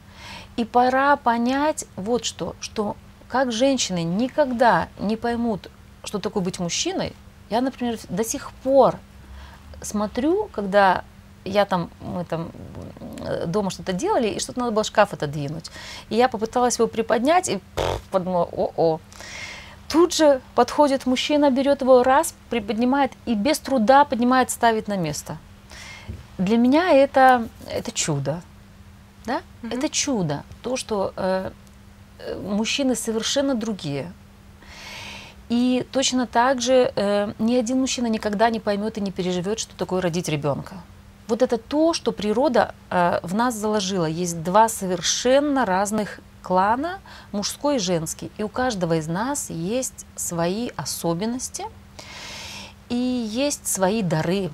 [0.58, 2.97] И пора понять вот что, что
[3.29, 5.69] как женщины никогда не поймут,
[6.03, 7.13] что такое быть мужчиной,
[7.49, 8.97] я, например, до сих пор
[9.81, 11.03] смотрю, когда
[11.45, 12.51] я там, мы там
[13.19, 15.71] э, дома что-то делали, и что-то надо было шкаф отодвинуть.
[16.09, 18.99] И я попыталась его приподнять, и пфф, подумала, о-о.
[19.88, 25.38] Тут же подходит мужчина, берет его раз, приподнимает и без труда поднимает, ставит на место.
[26.38, 28.41] Для меня это, это чудо.
[29.25, 29.41] Да?
[29.62, 29.77] Мгм.
[29.77, 30.43] Это чудо.
[30.62, 31.51] То, что э,
[32.19, 34.13] э, мужчины совершенно другие.
[35.49, 39.75] И точно так же э, ни один мужчина никогда не поймет и не переживет, что
[39.75, 40.75] такое родить ребенка.
[41.27, 44.05] Вот это то, что природа э, в нас заложила.
[44.05, 46.99] Есть два совершенно разных клана,
[47.31, 48.31] мужской и женский.
[48.38, 51.65] И у каждого из нас есть свои особенности
[52.89, 54.51] и есть свои дары.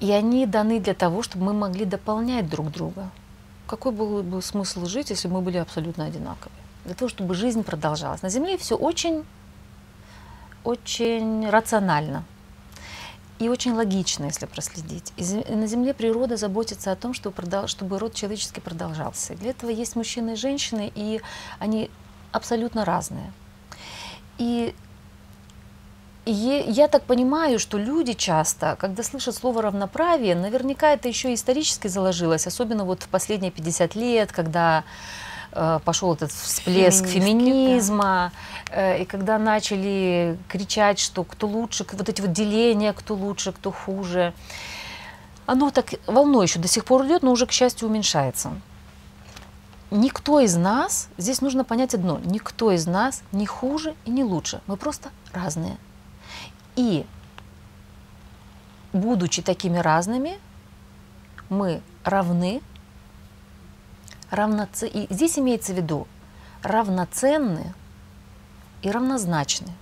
[0.00, 3.10] И они даны для того, чтобы мы могли дополнять друг друга.
[3.66, 6.52] Какой был бы смысл жить, если мы были абсолютно одинаковы?
[6.88, 8.22] Для того, чтобы жизнь продолжалась.
[8.22, 9.26] На Земле все очень,
[10.64, 12.24] очень рационально
[13.38, 15.12] и очень логично, если проследить.
[15.18, 19.34] И на Земле природа заботится о том, чтобы, продол- чтобы род человеческий продолжался.
[19.34, 21.20] Для этого есть мужчины и женщины, и
[21.58, 21.90] они
[22.32, 23.32] абсолютно разные.
[24.38, 24.74] И
[26.24, 32.46] я так понимаю, что люди часто, когда слышат слово равноправие, наверняка это еще исторически заложилось,
[32.46, 34.84] особенно вот в последние 50 лет, когда
[35.84, 37.26] пошел этот всплеск Феминистки, да.
[37.26, 38.32] феминизма,
[38.70, 43.70] э, и когда начали кричать, что кто лучше, вот эти вот деления, кто лучше, кто
[43.70, 44.34] хуже.
[45.46, 48.52] Оно так волной еще до сих пор идет, но уже, к счастью, уменьшается.
[49.90, 54.60] Никто из нас, здесь нужно понять одно, никто из нас не хуже и не лучше,
[54.66, 55.78] мы просто разные.
[56.76, 57.06] И
[58.92, 60.38] будучи такими разными,
[61.48, 62.60] мы равны,
[64.30, 64.88] равноце...
[64.88, 66.06] и здесь имеется в виду
[66.62, 67.74] равноценны
[68.82, 69.72] и равнозначны.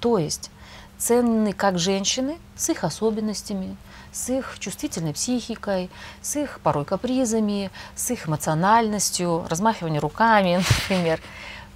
[0.00, 0.50] То есть
[0.98, 3.76] ценны как женщины с их особенностями,
[4.12, 11.20] с их чувствительной психикой, с их порой капризами, с их эмоциональностью, размахивание руками, например.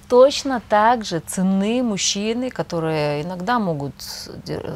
[0.08, 3.94] Точно так же ценны мужчины, которые иногда могут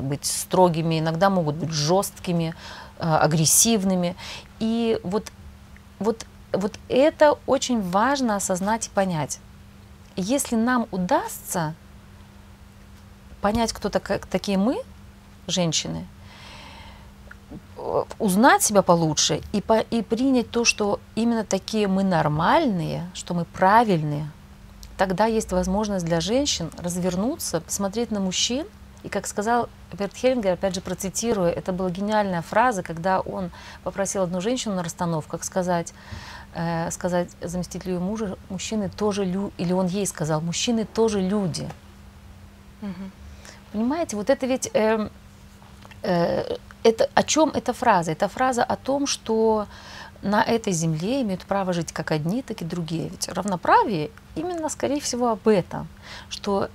[0.03, 2.55] быть строгими, иногда могут быть жесткими,
[2.99, 4.17] э, агрессивными.
[4.59, 5.31] И вот,
[6.01, 9.41] вот, вот это очень важно осознать и понять.
[10.17, 11.75] Если нам удастся
[13.41, 14.83] понять, кто така- такие мы,
[15.47, 16.07] женщины,
[17.77, 23.35] э, узнать себя получше и, по- и принять то, что именно такие мы нормальные, что
[23.35, 24.31] мы правильные,
[24.97, 28.67] тогда есть возможность для женщин развернуться, посмотреть на мужчин.
[29.03, 33.51] И как сказал Берт Хельмгер, опять же процитирую, это была гениальная фраза, когда он
[33.83, 35.95] попросил одну женщину на расстановках сказать,
[36.55, 41.69] э, сказать заместителю ее мужа, мужчины тоже люди, или он ей сказал, мужчины тоже люди.
[42.81, 43.13] Мгм.
[43.73, 45.09] Понимаете, вот это ведь э,
[46.03, 48.13] э, это о чем эта фраза?
[48.13, 49.67] Это фраза о том, что
[50.23, 53.09] на этой земле имеют право жить как одни, так и другие.
[53.09, 55.89] Ведь равноправие именно, скорее всего, об этом,
[56.29, 56.69] что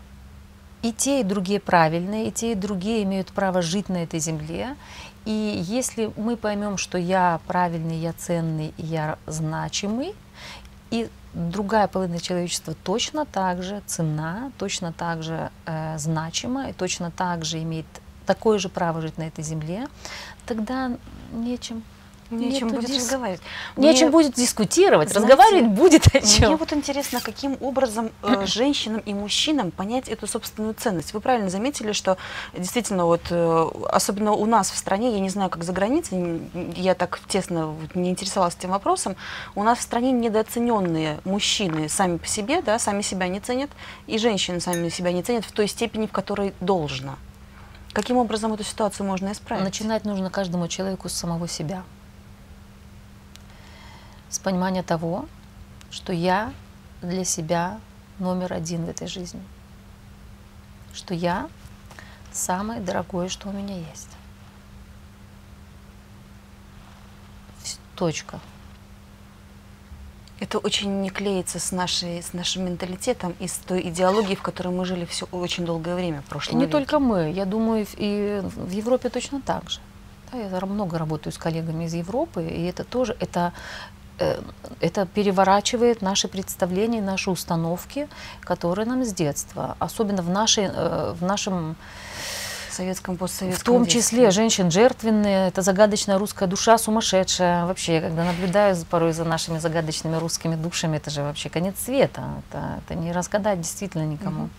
[0.82, 4.76] и те, и другие правильные, и те, и другие имеют право жить на этой земле.
[5.26, 10.14] И если мы поймем, что я правильный, я ценный, я значимый,
[10.92, 17.12] и другая половина человечества точно так же ценна, точно так же э, значима и точно
[17.12, 17.88] так же имеет
[18.26, 19.88] такое же право жить на этой земле,
[20.46, 20.92] тогда
[21.32, 21.84] нечем,
[22.32, 23.42] Нечем Нету будет дис- разговаривать.
[23.78, 26.58] нечем Мне- будет дискутировать, знаете, разговаривать будет о Мне чем.
[26.58, 31.14] вот интересно, каким образом э, женщинам и мужчинам понять эту собственную ценность.
[31.14, 32.18] Вы правильно заметили, что
[32.58, 36.42] действительно вот, э, особенно у нас в стране, я не знаю, как за границей,
[36.76, 39.16] я так тесно вот не интересовалась этим вопросом,
[39.54, 43.70] у нас в стране недооцененные мужчины сами по себе, да, сами себя не ценят,
[44.08, 47.16] и женщины сами себя не ценят в той степени, в которой должно.
[47.94, 49.64] Каким образом эту ситуацию можно исправить?
[49.64, 51.84] Начинать нужно каждому человеку с самого себя.
[54.36, 55.28] С понимания того,
[55.90, 56.52] что я
[57.02, 57.80] для себя
[58.20, 59.42] номер один в этой жизни.
[60.94, 61.48] Что я
[62.34, 64.10] самое дорогое, что у меня есть.
[67.96, 68.42] Точка.
[70.42, 74.74] Это очень не клеится с, нашей, с нашим менталитетом и с той идеологией, в которой
[74.74, 76.74] мы жили все очень долгое время в И прошлом не веке.
[76.74, 79.80] только мы, я думаю, и в Европе точно так же.
[80.30, 83.54] Да, я много работаю с коллегами из Европы, и это тоже, это,
[84.80, 88.08] это переворачивает наши представления, наши установки,
[88.42, 91.76] которые нам с детства, особенно в, нашей, э, в нашем
[92.70, 94.02] В советском, в постсоветском том детстве.
[94.02, 97.66] числе женщин жертвенные, это загадочная русская душа сумасшедшая.
[97.66, 102.22] Вообще, я когда наблюдаю порой за нашими загадочными русскими душами, это же вообще конец света.
[102.50, 104.44] Это, это не разгадать действительно никому.
[104.44, 104.52] Мгм.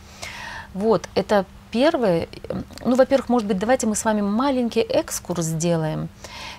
[0.74, 2.28] Вот, это первое,
[2.84, 6.08] ну, во-первых, может быть, давайте мы с вами маленький экскурс сделаем.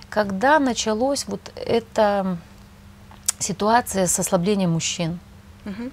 [0.08, 2.38] Когда началось вот эта
[3.38, 5.18] ситуация с ослаблением мужчин?
[5.64, 5.90] Угу.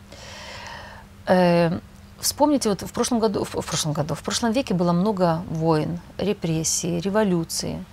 [1.27, 1.79] Э,
[2.19, 5.99] вспомните, вот в прошлом году, в, в прошлом году, в прошлом веке было много войн,
[6.17, 7.83] репрессий, революции.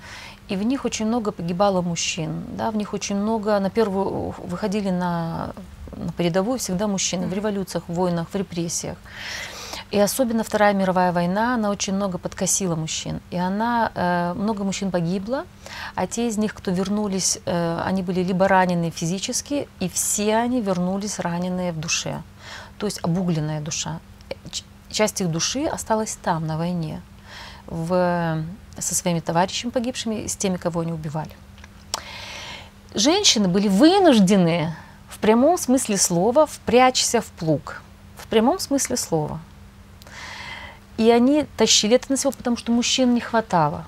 [0.49, 4.91] И в них очень много погибало мужчин, да, в них очень много, на первую выходили
[4.91, 5.53] на,
[5.97, 8.99] на передовую всегда мужчины в революциях, в войнах, в репрессиях.
[9.93, 13.21] И особенно Вторая мировая война, она очень много подкосила мужчин.
[13.31, 15.45] И она, э, много мужчин погибло,
[15.95, 20.63] а те из них, кто вернулись, э, они были либо ранены физически, и все они
[20.63, 22.23] вернулись раненые в душе.
[22.79, 24.01] То есть обугленная душа.
[24.91, 27.03] Часть их души осталась там, на войне,
[27.67, 28.43] в,
[28.79, 31.33] со своими товарищами погибшими, с теми, кого они убивали.
[32.95, 34.75] Женщины были вынуждены
[35.11, 37.83] в прямом смысле слова впрячься в плуг.
[38.17, 39.39] В прямом смысле слова–
[40.97, 43.87] и они тащили это на себя, потому что мужчин не хватало.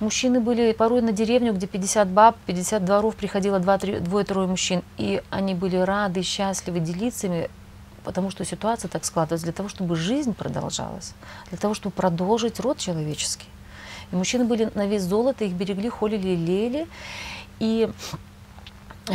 [0.00, 4.82] Мужчины были порой на деревню, где 50 баб, 50 дворов, приходило двое-трое мужчин.
[4.98, 7.48] И они были рады, счастливы делиться ими,
[8.04, 11.14] потому что ситуация так складывалась, для того, чтобы жизнь продолжалась,
[11.48, 13.46] для того, чтобы продолжить род человеческий.
[14.12, 16.86] И мужчины были на весь золото, их берегли, холили.
[17.58, 17.90] И Э,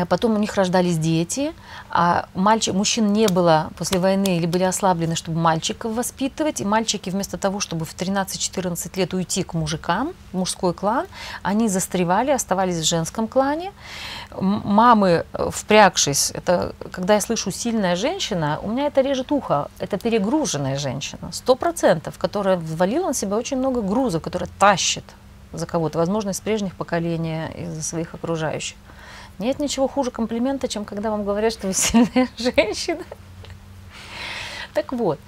[0.07, 1.53] потом у них рождались дети,
[1.89, 6.61] а мальчик, мужчин не было после войны или были ослаблены, чтобы мальчиков воспитывать.
[6.61, 11.07] И мальчики вместо того, чтобы в 13-14 лет уйти к мужикам, в мужской клан,
[11.43, 13.73] они застревали, оставались в женском клане.
[14.39, 19.69] Мамы, э, впрягшись, это когда я слышу «сильная женщина», у меня это режет ухо.
[19.79, 25.03] Это перегруженная женщина, сто процентов, которая ввалила на себя очень много груза, которая тащит
[25.51, 28.77] за кого-то, возможно, из прежних поколений, из своих окружающих.
[29.41, 33.03] Нет ничего хуже комплимента, чем когда вам говорят, что вы сильная женщина.
[34.75, 35.19] Так вот,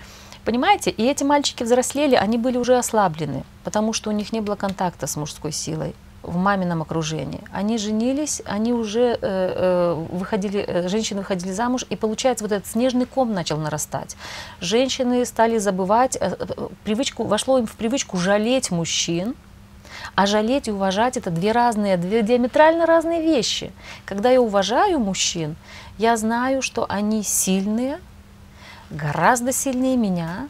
[0.46, 4.56] понимаете, и эти мальчики взрослели, они были уже ослаблены, потому что у них не было
[4.56, 7.42] контакта с мужской силой в мамином окружении.
[7.52, 12.68] Они женились, они уже э, э выходили, э, женщины выходили замуж, и получается вот этот
[12.68, 14.16] снежный ком начал нарастать.
[14.62, 19.34] Женщины стали забывать, э, э привычку, вошло им в привычку жалеть мужчин,
[20.16, 23.72] а жалеть и уважать это две разные, две диаметрально разные вещи.
[24.06, 25.56] Когда я уважаю мужчин,
[25.98, 28.00] я знаю, что они сильные,
[28.90, 30.50] гораздо сильнее меня.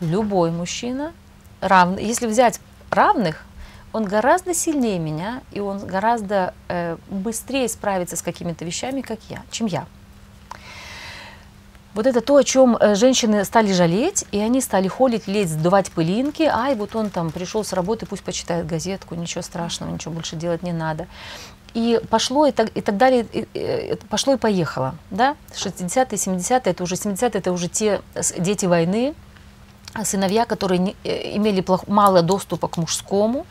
[0.00, 1.12] Любой мужчина,
[1.60, 2.60] равный, если взять
[2.90, 3.44] равных,
[3.92, 9.42] он гораздо сильнее меня, и он гораздо э, быстрее справится с какими-то вещами, как я,
[9.50, 9.86] чем я.
[11.94, 15.90] Вот это то, о чем э, женщины стали жалеть, и они стали холить, лезть, сдувать
[15.90, 16.42] пылинки.
[16.42, 20.62] Ай, вот он там пришел с работы, пусть почитает газетку, ничего страшного, ничего больше делать
[20.62, 21.08] не надо.
[21.74, 24.94] И пошло и так, и так далее, и, и, пошло и поехало.
[25.10, 25.36] Да?
[25.52, 28.00] 60-е, 70-е, это уже 70-е, это уже те
[28.38, 29.14] дети войны,
[30.04, 33.46] сыновья, которые не, э, имели плох, мало доступа к мужскому.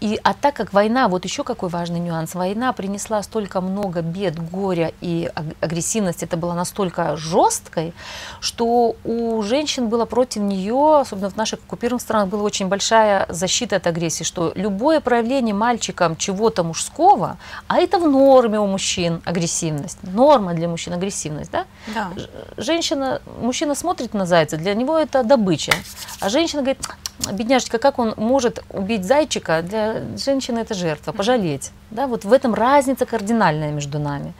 [0.00, 4.38] И, а так как война, вот еще какой важный нюанс, война принесла столько много бед,
[4.50, 7.92] горя и агрессивность, это была настолько жесткой,
[8.40, 13.76] что у женщин было против нее, особенно в наших оккупированных странах, была очень большая защита
[13.76, 17.36] от агрессии, что любое проявление мальчикам чего-то мужского,
[17.68, 21.64] а это в норме у мужчин агрессивность, норма для мужчин агрессивность, да?
[21.94, 22.10] Да.
[22.56, 25.88] Женщина, мужчина смотрит на зайца, для него это добыча, зайча.
[26.20, 26.86] А женщина говорит,
[27.32, 29.62] бедняжечка, как он может убить зайчика?
[29.62, 31.70] Для женщины это жертва, пожалеть.
[31.90, 34.32] Да, вот в этом разница кардинальная между нами.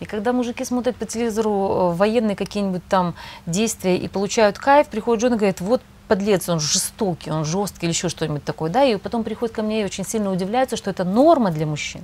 [0.00, 3.14] И когда мужики смотрят по телевизору э, военные какие-нибудь там
[3.46, 7.92] действия и получают кайф, приходит жена и говорит, вот подлец, он жестокий, он жесткий или
[7.92, 11.04] еще что-нибудь такое, да, и потом приходит ко мне и очень сильно удивляется, что это
[11.04, 12.02] норма для мужчин.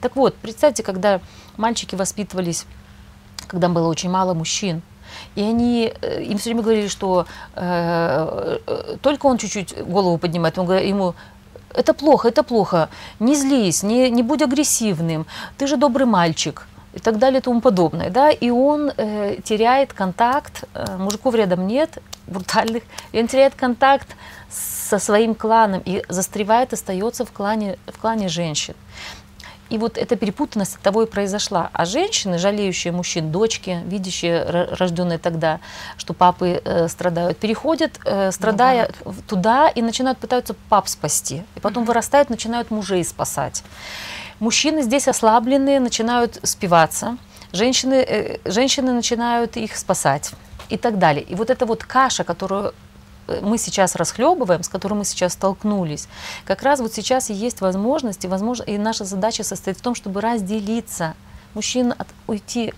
[0.00, 1.20] Так вот, представьте, когда
[1.56, 2.64] мальчики воспитывались,
[3.46, 4.82] когда было очень мало мужчин,
[5.34, 10.58] и они, э, им все время говорили, что э, э, только он чуть-чуть голову поднимает,
[10.58, 11.14] он говорит ему,
[11.74, 15.26] это плохо, это плохо, не злись, не, не будь агрессивным,
[15.58, 18.10] ты же добрый мальчик и так далее и тому подобное.
[18.10, 18.30] Да?
[18.30, 24.08] И он э, теряет контакт, э, мужиков рядом нет, брутальных, и он теряет контакт
[24.50, 28.74] со своим кланом и застревает, остается в клане, в клане женщин.
[29.72, 31.70] И вот эта перепутанность от того и произошла.
[31.72, 35.60] А женщины, жалеющие мужчин, дочки, видящие, рожденные тогда,
[35.96, 41.42] что папы э, страдают, переходят, э, страдая ну, туда и начинают пытаться пап спасти.
[41.56, 41.86] И потом mm-hmm.
[41.86, 43.64] вырастают, начинают мужей спасать.
[44.40, 47.16] Мужчины здесь ослабленные, начинают спиваться.
[47.52, 50.32] Женщины, э, женщины начинают их спасать
[50.68, 51.24] и так далее.
[51.24, 52.74] И вот эта вот каша, которую
[53.42, 56.08] мы сейчас расхлебываем, с которым мы сейчас столкнулись,
[56.44, 59.94] как раз вот сейчас и есть возможность, и, возможно, и наша задача состоит в том,
[59.94, 61.14] чтобы разделиться.
[61.54, 62.72] Мужчин от, уйти,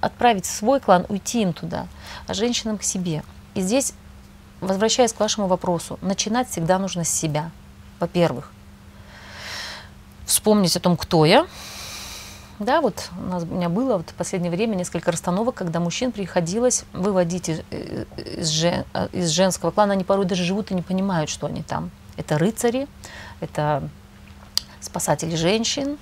[0.00, 1.88] отправить в свой клан, уйти им туда,
[2.26, 3.24] а женщинам к себе.
[3.54, 3.94] И здесь
[4.60, 7.50] возвращаясь к вашему вопросу, начинать всегда нужно с себя.
[8.00, 8.50] Во-первых,
[10.26, 11.46] вспомнить о том, кто я.
[12.60, 16.12] Да, вот у, нас, у меня было вот в последнее время несколько расстановок, когда мужчин
[16.12, 19.94] приходилось выводить из, э, из, э, из женского клана.
[19.94, 21.90] Они порой даже живут и не понимают, что они там.
[22.16, 22.86] Это рыцари,
[23.40, 23.88] это
[24.80, 25.98] спасатели женщин,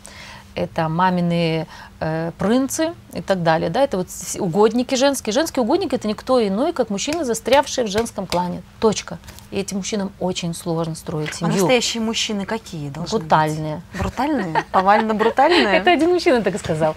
[0.54, 1.66] это мамины
[2.00, 3.70] э, принцы и так далее.
[3.70, 5.32] Да, это вот угодники женские.
[5.32, 8.62] Женские угодники это никто иной, как мужчины, застрявшие в женском клане.
[8.80, 9.18] Точка.
[9.50, 11.54] И этим мужчинам очень сложно строить семью.
[11.54, 13.82] А настоящие мужчины какие должны Брутальные.
[13.92, 14.00] Быть?
[14.00, 14.64] Брутальные?
[14.72, 15.64] Повально брутальные?
[15.76, 16.94] Это один мужчина так сказал.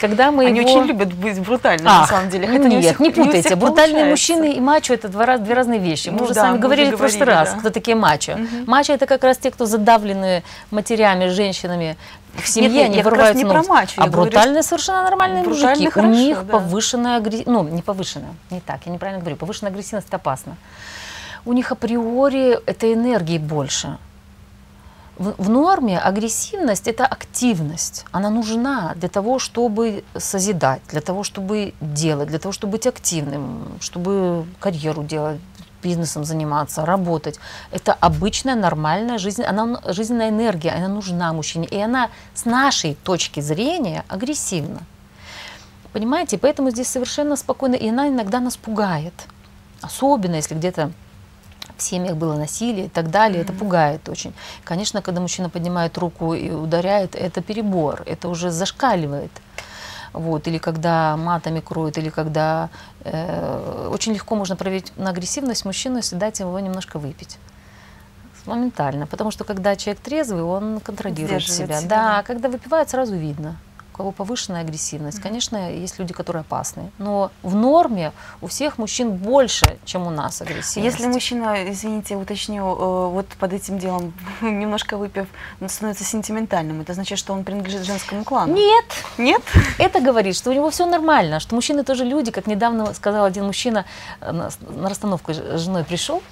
[0.00, 2.46] Когда мы Они очень любят быть брутальными, на самом деле.
[2.46, 3.56] Нет, не путайте.
[3.56, 6.10] Брутальные мужчины и мачо– это две разные вещи.
[6.10, 8.38] Мы ну уже с вами говорили в прошлый раз, кто такие мачо.
[8.66, 11.96] Мачо– это как раз те, кто задавлены матерями, женщинами,
[12.36, 15.90] в семье нет, они вырываются не про мачо, А брутальные совершенно нормальные мужики.
[15.94, 20.16] У них повышенная агрессивность, ну не повышенная, не так, я неправильно говорю, повышенная агрессивность это
[20.16, 20.56] опасно
[21.44, 23.98] у них априори этой энергии больше.
[25.16, 28.06] В, в норме агрессивность– это активность.
[28.10, 33.78] Она нужна для того, чтобы созидать, для того, чтобы делать, для того, чтобы быть активным,
[33.80, 35.40] чтобы карьеру делать,
[35.82, 37.38] бизнесом заниматься, работать.
[37.70, 41.66] Это обычная, нормальная жизнь, она, жизненная энергия, она нужна мужчине.
[41.66, 44.80] И она с нашей точки зрения агрессивна.
[45.92, 46.38] Понимаете?
[46.38, 49.14] Поэтому здесь совершенно спокойно, и она иногда нас пугает.
[49.80, 50.92] Особенно, если где-то
[51.76, 53.44] в семьях было насилие и так далее, mm-hmm.
[53.44, 54.32] это пугает очень.
[54.64, 59.30] Конечно, когда мужчина поднимает руку и ударяет, это перебор, это уже зашкаливает.
[60.12, 62.68] Вот, или когда матами кроют, или когда
[63.04, 67.38] э, очень легко можно проверить на агрессивность мужчину, если дать его немножко выпить.
[68.46, 69.06] Моментально.
[69.06, 71.80] Потому что когда человек трезвый, он контролирует себя.
[71.80, 71.88] себя.
[71.88, 73.56] Да, когда выпивает, сразу видно
[74.00, 75.20] кого повышенная агрессивность.
[75.20, 76.90] Конечно, есть люди, которые опасны.
[76.96, 80.98] Но в норме у всех мужчин больше, чем у нас агрессивность.
[80.98, 85.26] Если мужчина, извините, уточню, э, вот под этим делом, немножко выпив,
[85.68, 88.54] становится сентиментальным, это значит, что он принадлежит женскому клану?
[88.54, 88.84] Нет.
[89.18, 89.42] Нет?
[89.78, 93.44] Это говорит, что у него все нормально, что мужчины тоже люди, как недавно сказал один
[93.44, 93.84] мужчина
[94.22, 96.22] э, на, на расстановку с женой пришел,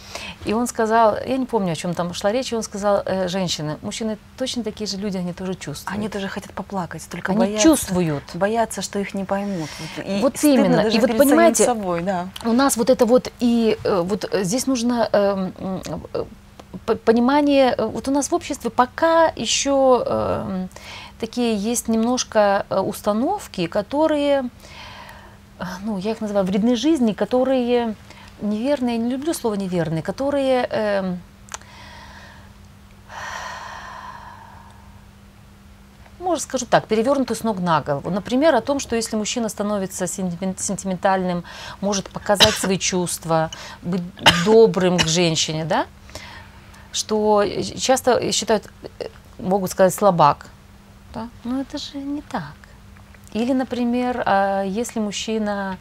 [0.46, 3.28] и он сказал, я не помню, о чем там шла речь, и он сказал, э,
[3.28, 5.98] женщины, мужчины точно такие же люди, они тоже чувствуют.
[5.98, 8.24] Они тоже хотят поплакать, только они боятся чувствуют.
[8.34, 9.68] Боятся, что их не поймут.
[10.04, 10.80] И вот именно.
[10.80, 12.28] и вот понимаете, собой, да.
[12.44, 15.50] у нас вот это вот и э, вот здесь нужно э,
[17.04, 17.74] понимание.
[17.76, 20.66] Э, вот у нас в обществе пока еще э,
[21.20, 24.44] такие есть немножко э, установки, которые,
[25.82, 27.94] ну я их называю вредной жизни, которые
[28.40, 28.96] неверные.
[28.96, 31.18] Я не люблю слово неверные, которые
[36.18, 38.10] э, может, скажу так, перевернутую с ног на голову.
[38.10, 41.44] Например, о том, что если мужчина становится сентиментальным,
[41.80, 43.50] может показать свои чувства,
[43.82, 44.02] быть
[44.44, 45.86] добрым к женщине, да,
[46.92, 47.44] что
[47.78, 48.70] часто считают,
[49.38, 50.46] могут сказать слабак.
[51.14, 51.28] Да?
[51.44, 52.54] Но это же не так.
[53.32, 55.78] Или, например, а, если мужчина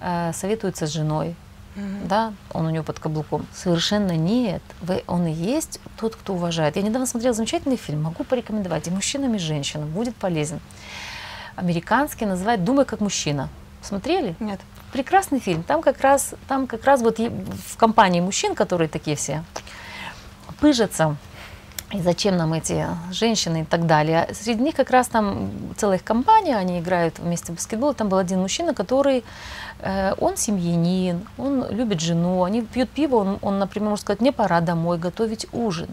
[0.00, 1.36] а, советуется с женой,
[1.78, 2.06] mm-hmm.
[2.06, 3.46] да, он у него под каблуком.
[3.54, 4.62] Совершенно нет.
[4.80, 6.76] Вы, он и есть тот, кто уважает.
[6.76, 10.60] Я недавно смотрела замечательный фильм, могу порекомендовать и мужчинам, и женщинам, будет полезен.
[11.56, 13.48] Американский называют «Думай как мужчина».
[13.82, 14.34] Смотрели?
[14.40, 14.60] Нет.
[14.92, 15.62] Прекрасный фильм.
[15.62, 19.44] Там как раз, там как раз вот в компании мужчин, которые такие все,
[20.60, 21.16] пыжатся,
[21.90, 24.28] и зачем нам эти женщины и так далее.
[24.32, 27.94] Среди них как раз там целая их компания, они играют вместе в баскетбол.
[27.94, 29.24] Там был один мужчина, который,
[29.80, 34.32] э, он семьянин, он любит жену, они пьют пиво, он, он, например, может сказать, мне
[34.32, 35.88] пора домой готовить ужин.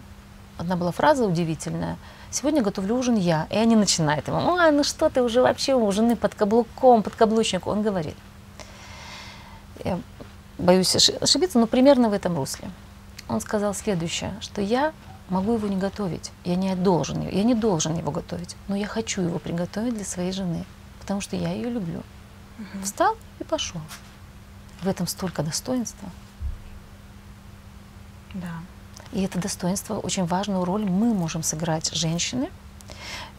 [0.58, 1.96] Одна была фраза удивительная.
[2.30, 3.46] Сегодня готовлю ужин я.
[3.50, 7.14] И они начинают ему, ой, ну что ты уже вообще у жены под каблуком, под
[7.14, 7.66] каблучник.
[7.66, 8.16] Он говорит,
[9.82, 9.98] я
[10.58, 12.70] боюсь ошибиться, но примерно в этом русле.
[13.28, 14.92] Он сказал следующее, что я
[15.28, 16.32] могу его не готовить.
[16.44, 20.32] Я не должен, я не должен его готовить, но я хочу его приготовить для своей
[20.32, 20.64] жены,
[21.00, 22.02] потому что я ее люблю.
[22.58, 22.84] Угу.
[22.84, 23.80] Встал и пошел.
[24.82, 26.08] В этом столько достоинства.
[28.34, 28.52] Да.
[29.12, 32.50] И это достоинство, очень важную роль мы можем сыграть, женщины.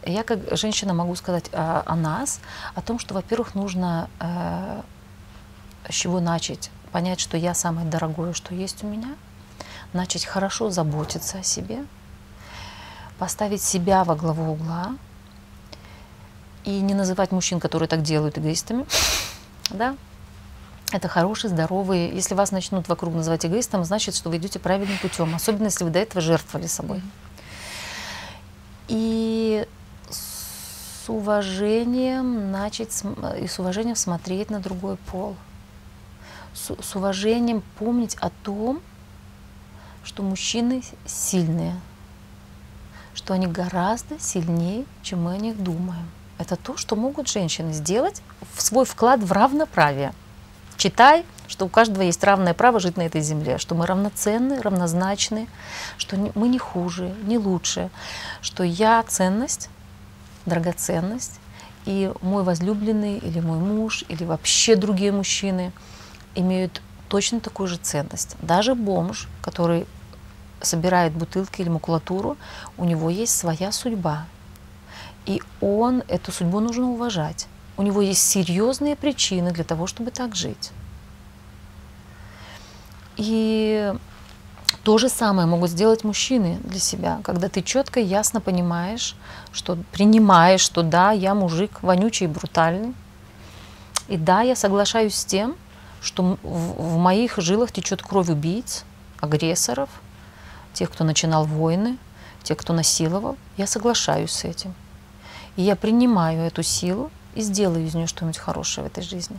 [0.04, 2.40] Я как женщина могу сказать о, о нас,
[2.74, 4.82] о том, что, во-первых, нужно э,
[5.88, 9.14] с чего начать, понять, что я самое дорогое, что есть у меня–
[9.92, 11.84] начать хорошо заботиться о себе,
[13.18, 14.96] поставить себя во главу угла
[16.64, 18.86] и не называть мужчин, которые так делают, эгоистами.
[19.70, 19.96] Да?
[20.92, 22.10] Это хороший, здоровый.
[22.10, 25.90] Если вас начнут вокруг называть эгоистом, значит, что вы идете правильным путем, особенно если вы
[25.90, 27.02] до этого жертвовали собой.
[28.88, 29.68] И
[30.08, 33.04] с уважением начать
[33.38, 35.36] и с уважением смотреть на другой пол–
[36.58, 38.80] с, с уважением помнить о том,
[40.08, 41.78] что мужчины сильные,
[43.12, 46.08] что они гораздо сильнее, чем мы о них думаем.
[46.38, 48.22] Это то, что могут женщины сделать
[48.54, 50.14] в свой вклад в равноправие.
[50.78, 55.46] Читай, что у каждого есть равное право жить на этой земле, что мы равноценны, равнозначны,
[55.98, 57.90] что мы не хуже, не лучше,
[58.40, 59.68] что я ценность,
[60.46, 61.38] драгоценность,
[61.84, 65.70] и мой возлюбленный или мой муж или вообще другие мужчины
[66.34, 66.80] имеют
[67.10, 68.36] точно такую же ценность.
[68.40, 69.86] Даже бомж, который
[70.60, 72.36] собирает бутылки или макулатуру,
[72.76, 74.26] у него есть своя судьба.
[75.26, 77.46] И он, эту судьбу нужно уважать.
[77.76, 80.70] У него есть серьезные причины для того, чтобы так жить.
[83.16, 83.92] И
[84.84, 89.16] то же самое могут сделать мужчины для себя, когда ты четко и ясно понимаешь,
[89.52, 92.94] что принимаешь, что да, я мужик вонючий и брутальный,
[94.08, 95.56] и да, я соглашаюсь с тем,
[96.00, 98.84] что в, моих жилах течет кровь убийц,
[99.20, 99.90] агрессоров,
[100.78, 101.98] тех, кто начинал войны,
[102.42, 103.36] тех, кто насиловал.
[103.56, 104.74] Я соглашаюсь с этим.
[105.56, 109.38] И я принимаю эту силу и сделаю из нее что-нибудь хорошее в этой жизни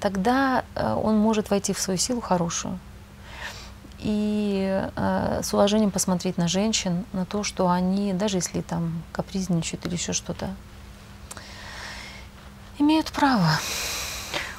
[0.00, 2.78] тогда э, он может войти в свою силу хорошую.
[3.98, 9.84] И э, с уважением посмотреть на женщин, на то, что они, даже если там капризничают
[9.86, 10.54] или еще что-то,
[12.78, 13.48] имеют право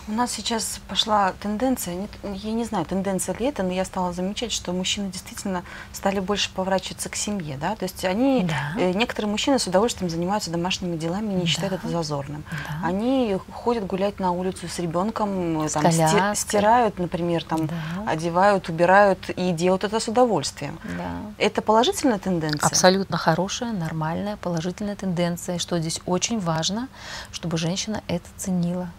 [0.08, 4.52] у нас сейчас пошла тенденция, я не знаю, тенденция ли это, но я стала замечать,
[4.52, 8.80] что мужчины действительно стали больше поворачиваться к семье, да, то есть они, да.
[8.80, 11.48] Э, некоторые мужчины с удовольствием занимаются домашними делами, не да.
[11.48, 12.44] считают это зазорным.
[12.52, 12.88] Да.
[12.88, 17.76] Они ходят гулять на улицу с ребенком, э, с там, сти, стирают, например, там, да.
[18.08, 20.80] одевают, убирают и делают это с удовольствием.
[20.98, 21.12] Да.
[21.38, 22.68] Это положительная тенденция?
[22.68, 26.88] Абсолютно хорошая, нормальная, положительная тенденция, что здесь очень важно,
[27.32, 28.90] чтобы женщина это ценила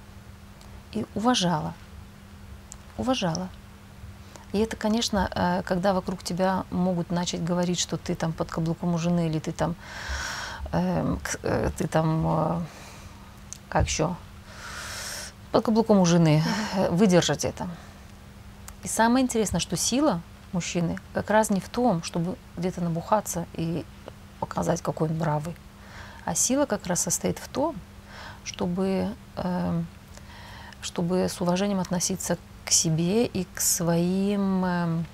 [0.92, 1.74] и уважала.
[2.96, 3.48] Уважала.
[4.52, 8.94] И это, конечно, э, когда вокруг тебя могут начать говорить, что ты там под каблуком
[8.94, 9.74] у жены, или ты там,
[10.72, 12.60] эм, э, ты там, э,
[13.68, 14.16] как еще,
[15.52, 16.42] под каблуком у жены,
[16.90, 17.68] выдержать это.
[18.82, 20.22] И самое интересное, что сила
[20.52, 23.84] мужчины как раз не в том, чтобы где-то набухаться и
[24.40, 25.54] показать, какой он бравый,
[26.24, 27.76] а сила как раз состоит в том,
[28.44, 29.82] чтобы э,
[30.82, 35.06] чтобы с уважением относиться к себе и к своим, эм,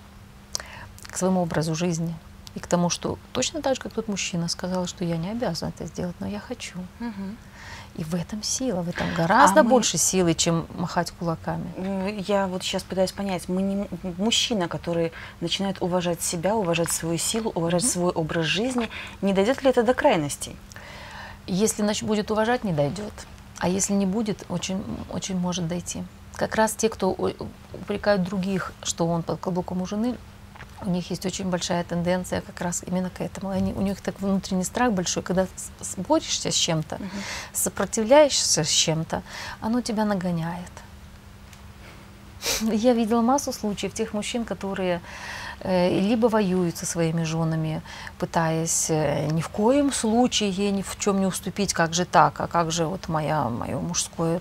[1.07, 2.15] к своему образу жизни.
[2.55, 5.71] И к тому, что точно так же, как тот мужчина сказал, что я не обязан
[5.71, 6.79] это сделать, но я хочу.
[7.01, 7.37] Угу.
[7.97, 9.99] И в этом сила, в этом гораздо а больше мы...
[9.99, 12.21] силы, чем махать кулаками.
[12.29, 13.87] Я вот сейчас пытаюсь понять, мы не
[14.19, 18.91] мужчина, который начинает уважать себя, уважать свою силу, уважать mm свой образ жизни,
[19.23, 20.57] не дойдет ли это до крайностей?
[21.47, 23.12] Если будет уважать, не дойдет.
[23.59, 26.03] А если не будет, очень, очень может дойти.
[26.35, 27.11] Как раз те, кто
[27.73, 30.17] упрекают других, что он под каблуком у жены,
[30.83, 33.51] у них есть очень большая тенденция как раз именно к этому.
[33.51, 35.47] Они, у них так внутренний страх большой, когда
[35.97, 37.05] борешься с чем-то, угу.
[37.53, 39.23] сопротивляешься с чем-то,
[39.61, 40.73] оно тебя нагоняет.
[42.61, 45.01] Я видела массу случаев тех мужчин, которые
[45.65, 47.83] либо воюют со своими женами,
[48.19, 52.47] пытаясь э, ни в коем случае ни в чем не уступить, как же так, а
[52.47, 54.41] как же вот моя, мое мужское.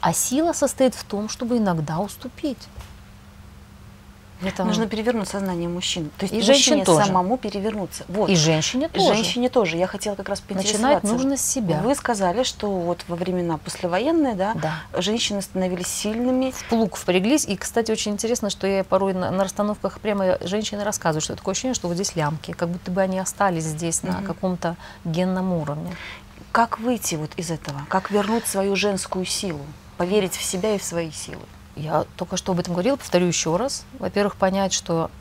[0.00, 2.68] А сила состоит в том, чтобы иногда уступить.
[4.40, 4.64] Это...
[4.64, 6.10] Нужно перевернуть сознание мужчин.
[6.16, 7.06] То есть и женщине тоже.
[7.06, 8.04] самому перевернуться.
[8.08, 8.30] Вот.
[8.30, 9.14] И женщине тоже.
[9.14, 9.76] Женщине тоже.
[9.76, 11.80] Я хотела как раз Начинать нужно с себя.
[11.80, 15.00] Вы сказали, что вот во времена послевоенные, да, да.
[15.00, 16.52] женщины становились сильными.
[16.52, 17.46] В плуг впряглись.
[17.46, 21.52] И, кстати, очень интересно, что я порой на, на расстановках прямо женщины рассказывают, что такое
[21.52, 24.12] ощущение, что вот здесь лямки, как будто бы они остались здесь угу.
[24.12, 25.96] на каком-то генном уровне.
[26.52, 27.80] Как выйти вот из этого?
[27.88, 29.60] Как вернуть свою женскую силу?
[29.96, 31.42] Поверить в себя и в свои силы?
[31.78, 33.84] Я только что об этом говорила, повторю еще раз.
[34.00, 35.12] Во-первых, понять, что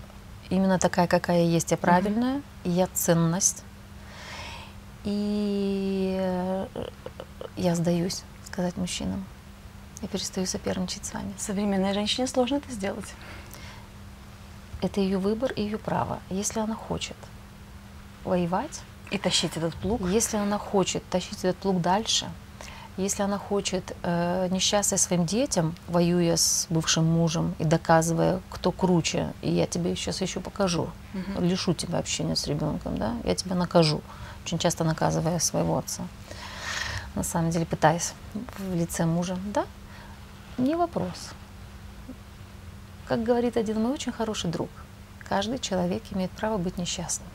[0.49, 2.43] именно такая, какая я есть, я правильная, mm-hmm.
[2.63, 3.63] и я ценность.
[5.03, 6.67] И э,
[7.57, 9.23] я сдаюсь, сказать мужчинам.
[10.01, 11.31] Я перестаю соперничать с вами.
[11.37, 13.13] Современной женщине сложно это сделать.
[14.81, 16.19] Это ее выбор и ее право.
[16.29, 17.17] Если она хочет
[18.23, 18.81] воевать...
[19.09, 20.01] И тащить этот плуг.
[20.01, 22.29] Если она хочет тащить этот плуг дальше,
[22.97, 29.33] если она хочет э, несчастья своим детям, воюя с бывшим мужем и доказывая, кто круче,
[29.41, 31.41] и я тебе сейчас еще покажу, угу.
[31.41, 34.01] лишу тебя общения с ребенком, да, я тебя накажу,
[34.43, 36.03] очень часто наказывая своего отца,
[37.13, 38.13] на самом деле пытаясь
[38.57, 39.65] в лице мужа, да,
[40.57, 41.29] не вопрос.
[43.07, 44.69] Как говорит один мой очень хороший друг,
[45.29, 47.29] каждый человек имеет право быть несчастным.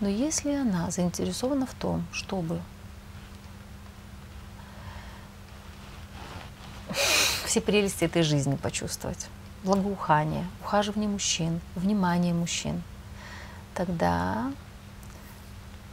[0.00, 2.60] Но если она заинтересована в том, чтобы
[7.44, 9.28] все прелести этой жизни почувствовать.
[9.64, 12.82] Благоухание, ухаживание мужчин, внимание мужчин.
[13.74, 14.50] Тогда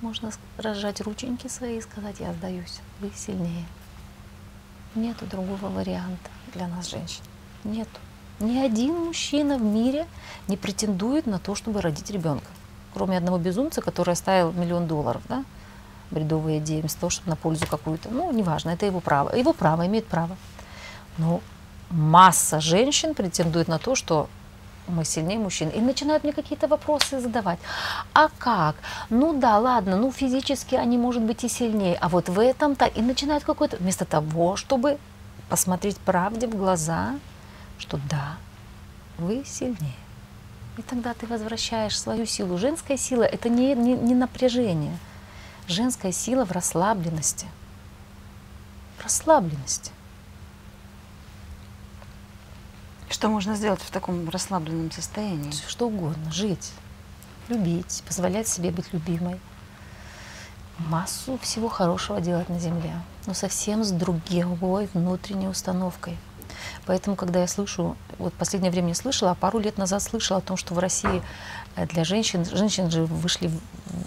[0.02, 3.66] можно разжать рученьки свои и сказать, я сдаюсь, вы сильнее.
[4.96, 7.22] Нету другого варианта для нас, женщин.
[7.64, 8.00] Нету.
[8.40, 10.08] Ни один мужчина в мире
[10.48, 12.48] не претендует на то, чтобы родить ребенка.
[12.94, 15.44] Кроме одного безумца, который оставил миллион долларов, да,
[16.10, 18.10] бредовые идеи, вместо того, чтобы на пользу какую-то.
[18.10, 19.36] Ну, неважно, это его право.
[19.36, 20.38] Его право, имеет право.
[21.18, 21.42] Но
[21.90, 24.30] масса женщин претендует на то, что
[24.88, 25.70] мы сильнее мужчин.
[25.70, 27.60] И начинают мне какие-то вопросы задавать.
[28.14, 28.76] А как?
[29.10, 31.98] Ну да, ладно, ну физически они, может быть, и сильнее.
[32.02, 32.86] А вот в этом-то...
[32.86, 33.78] И начинают какой-то...
[33.78, 34.98] Вместо того, чтобы
[35.50, 37.16] посмотреть правде в глаза,
[37.78, 38.38] что да,
[39.18, 39.96] вы сильнее.
[40.78, 42.58] И тогда ты возвращаешь свою силу.
[42.58, 44.98] Женская сила– это не, не, не напряжение.
[45.68, 47.48] Женская сила в расслабленности.
[48.98, 49.92] В расслабленности.
[53.20, 55.52] Что можно сделать в таком расслабленном состоянии?
[55.68, 56.32] Что угодно.
[56.32, 56.72] Жить,
[57.50, 59.42] любить, позволять себе быть любимой.
[60.78, 62.94] Массу всего хорошего делать на Земле,
[63.26, 66.16] но совсем с другой внутренней установкой.
[66.86, 70.42] Поэтому, когда я слышу, вот последнее время не слышала, а пару лет назад слышала о
[70.42, 71.22] том, что в России
[71.76, 73.52] э, для женщин, женщины же вышли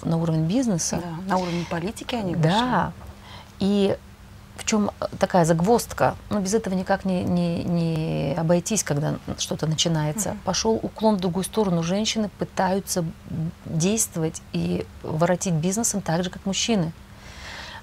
[0.05, 1.03] на уровень бизнеса.
[1.05, 2.49] Да, на уровень политики они вышли.
[2.49, 2.93] Да.
[3.59, 3.95] И
[4.57, 9.17] в чем э, такая загвоздка, но ну, без этого никак не, не, не обойтись, когда
[9.39, 10.31] что-то начинается.
[10.31, 10.45] Mm-hmm.
[10.45, 11.83] Пошел уклон в другую сторону.
[11.83, 13.05] Женщины пытаются
[13.65, 16.93] действовать и воротить бизнесом так же, как мужчины.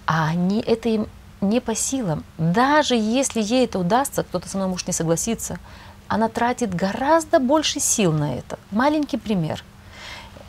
[0.06, 1.08] А они, это им
[1.42, 2.24] не по силам.
[2.38, 5.58] Даже если ей это удастся, кто-то со мной может не согласиться,
[6.08, 8.58] она тратит гораздо больше сил на это.
[8.72, 9.64] Маленький пример.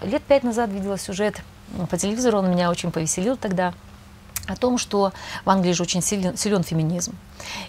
[0.02, 1.42] Лет пять назад видела сюжет
[1.90, 3.74] по телевизору, он меня очень повеселил тогда–
[4.46, 5.12] о том, что
[5.44, 7.14] в Англии же очень силен, силен феминизм,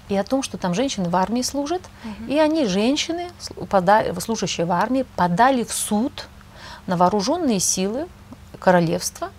[0.09, 2.31] и о том, что там женщины в армии служат, угу.
[2.31, 3.29] и они, женщины,
[4.19, 6.27] служащие в армии, подали в суд
[6.87, 8.07] на вооруженные силы
[8.59, 9.29] королевства.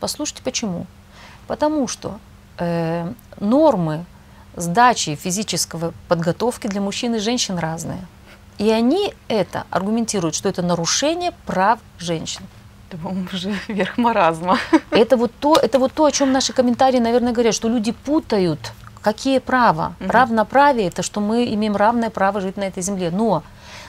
[0.00, 0.86] Послушайте, почему?
[1.46, 2.18] Потому что
[2.58, 4.04] э, нормы
[4.56, 8.06] сдачи физического подготовки для мужчин и женщин разные.
[8.58, 12.42] И они это аргументируют, что это нарушение прав женщин.
[12.92, 14.58] Это, по-моему, уже верх маразма.
[14.90, 18.72] Это вот, то, это вот то, о чем наши комментарии, наверное, говорят, что люди путают,
[19.00, 19.94] какие права.
[20.00, 20.10] Угу.
[20.10, 23.10] Равноправие– это что мы имеем равное право жить на этой земле.
[23.10, 23.42] Но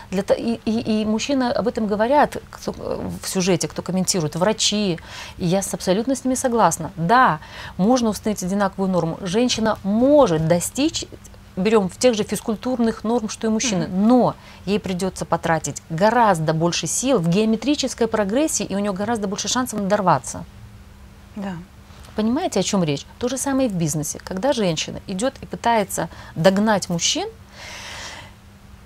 [0.10, 5.00] для, и, и, и мужчины об этом говорят кто, в сюжете, кто комментирует, врачи.
[5.38, 6.92] И я абсолютно с ними согласна.
[6.96, 7.40] Да,
[7.76, 9.18] можно установить одинаковую норму.
[9.22, 11.06] Женщина может достичь
[11.56, 13.96] берем в тех же физкультурных норм, что и мужчины, mm-hmm.
[13.96, 14.36] но
[14.66, 19.80] ей придется потратить гораздо больше сил в геометрической прогрессии, и у нее гораздо больше шансов
[19.80, 20.46] надорваться.
[21.36, 21.54] Да.
[22.16, 23.06] Понимаете, о чем речь?
[23.18, 24.20] То же самое и в бизнесе.
[24.24, 27.28] Когда женщина идет и пытается догнать мужчин,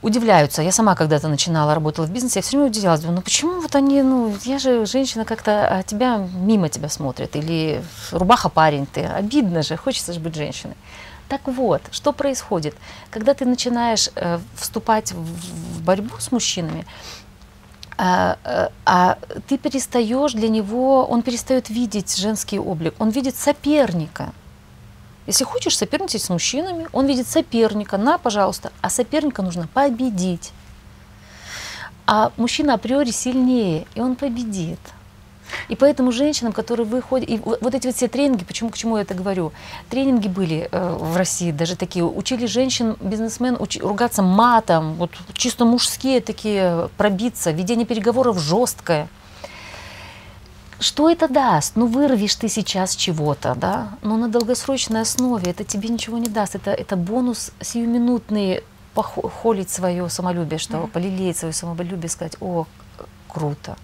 [0.01, 0.61] удивляются.
[0.61, 3.76] Я сама когда-то начинала, работала в бизнесе, я все время удивлялась, думаю, ну почему вот
[3.76, 9.01] они, ну, я же женщина как-то а тебя мимо тебя смотрит, или рубаха парень ты,
[9.01, 10.76] обидно же, хочется же быть женщиной.
[11.30, 12.75] Так вот, что происходит?
[13.11, 16.86] Когда ты начинаешь э, вступать в, в борьбу с мужчинами,
[17.97, 19.17] а, а, а
[19.47, 24.34] ты перестаешь для него, он перестает видеть женский облик, он видит соперника.
[25.25, 30.53] Если хочешь соперничать с мужчинами, он видит соперника, на, пожалуйста, а соперника нужно победить.
[32.05, 34.80] А мужчина априори сильнее, и он победит.
[35.70, 39.03] И поэтому женщинам, которые выходят, и вот эти вот все тренинги, почему, к чему я
[39.03, 39.51] это говорю,
[39.89, 45.66] тренинги были э, в России даже такие, учили женщин, бизнесмен уч, ругаться матом, вот чисто
[45.66, 49.08] мужские такие, пробиться, ведение переговоров жесткое.
[50.80, 51.76] Что это даст?
[51.76, 56.53] Ну, вырвешь ты сейчас чего-то, да, но на долгосрочной основе это тебе ничего не даст.
[56.53, 60.91] Это, это бонус сиюминутный, похолить свое самолюбие, что mm-hmm.
[60.91, 62.66] полелеять свое самолюбие, сказать, о,
[63.28, 63.76] круто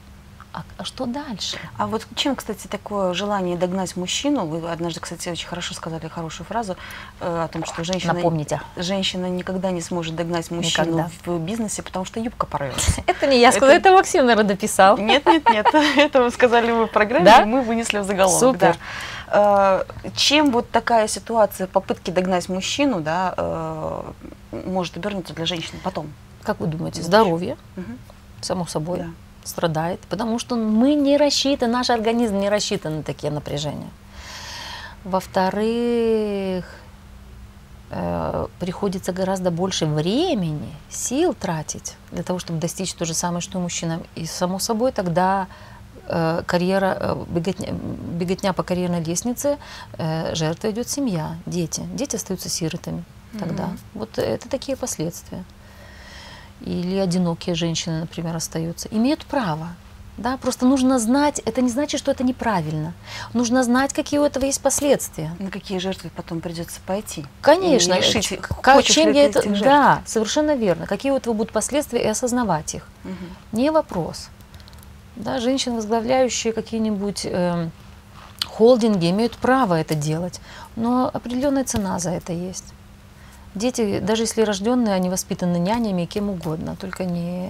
[0.53, 1.57] а, а что дальше?
[1.77, 4.45] А вот чем, кстати, такое желание догнать мужчину?
[4.45, 6.77] Вы однажды, кстати, очень хорошо сказали хорошую фразу
[7.19, 8.61] э, о том, что женщина, Напомните.
[8.75, 11.09] женщина никогда не сможет догнать мужчину никогда.
[11.25, 13.01] в бизнесе, потому что юбка порвется.
[13.07, 14.97] Это не я сказала, это, Максим, наверное, дописал.
[14.99, 18.39] Нет, нет, нет, это вы сказали вы в программе, мы вынесли в заголовок.
[18.39, 18.77] Супер.
[19.29, 19.85] Э,
[20.15, 24.11] чем вот такая ситуация, попытки догнать мужчину, да, э,
[24.67, 26.13] может обернуться для женщины потом?
[26.43, 27.57] Как вы думаете, здоровье,
[28.41, 29.05] само собой.
[29.43, 33.89] Да страдает, потому что мы не рассчитаны, наш организм не рассчитан на такие напряжения.
[35.03, 36.65] Во-вторых,
[37.91, 43.59] э, приходится гораздо больше времени, сил тратить для того, чтобы достичь то же самое, что
[43.59, 44.03] и мужчинам.
[44.15, 45.47] И само собой тогда
[46.07, 49.57] э, карьера, э, беготня, беготня по карьерной лестнице,
[49.97, 51.81] э, жертва идет семья, дети.
[51.93, 53.03] Дети остаются сиротами.
[53.39, 53.65] тогда.
[53.65, 53.79] Мгм.
[53.95, 55.43] Вот это такие последствия.
[56.61, 58.87] Или одинокие женщины, например, остаются.
[58.91, 59.69] Имеют право.
[60.17, 62.93] Да, просто нужно знать, это не значит, что это неправильно.
[63.33, 65.31] Нужно знать, какие у этого есть последствия.
[65.39, 67.25] На какие жертвы потом придется пойти?
[67.41, 68.27] Конечно, И решить,
[68.61, 69.63] как, чем я это, жертв.
[69.63, 70.85] да, совершенно верно.
[70.85, 72.87] Какие у этого будут последствия и осознавать их.
[73.03, 73.15] Мгм.
[73.53, 74.29] Не вопрос.
[75.15, 77.71] Да, женщины, возглавляющие какие-нибудь эм,
[78.45, 80.39] холдинги, имеют право это делать,
[80.75, 82.65] но определенная цена за это есть.
[83.55, 87.49] Дети, даже если рожденные, они воспитаны нянями и кем угодно, только не,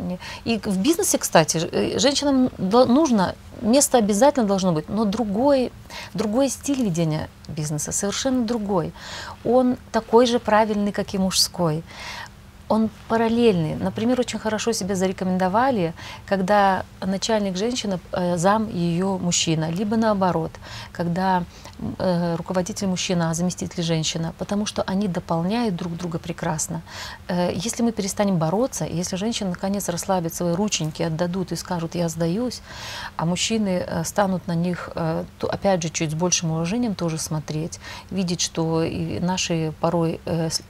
[0.00, 0.18] не...
[0.44, 5.70] И в бизнесе, кстати, э, женщинам нужно, место обязательно должно быть, но другой,
[6.14, 8.92] другой стиль ведения бизнеса, совершенно другой.
[9.44, 11.82] Он такой же правильный, как и мужской
[12.72, 13.74] он параллельный.
[13.74, 15.92] Например, очень хорошо себя зарекомендовали,
[16.26, 20.52] когда начальник женщина, э, зам ее мужчина, либо наоборот,
[20.92, 21.44] когда
[21.98, 26.80] э, руководитель мужчина, а заместитель женщина, потому что они дополняют друг друга прекрасно.
[27.28, 32.08] Э, Если мы перестанем бороться, если женщины наконец расслабят свои рученьки, отдадут и скажут «я
[32.08, 32.62] сдаюсь»,
[33.16, 34.90] а мужчины станут на них,
[35.40, 38.82] опять же, чуть с большим уважением тоже смотреть, видеть, что
[39.20, 40.20] наши порой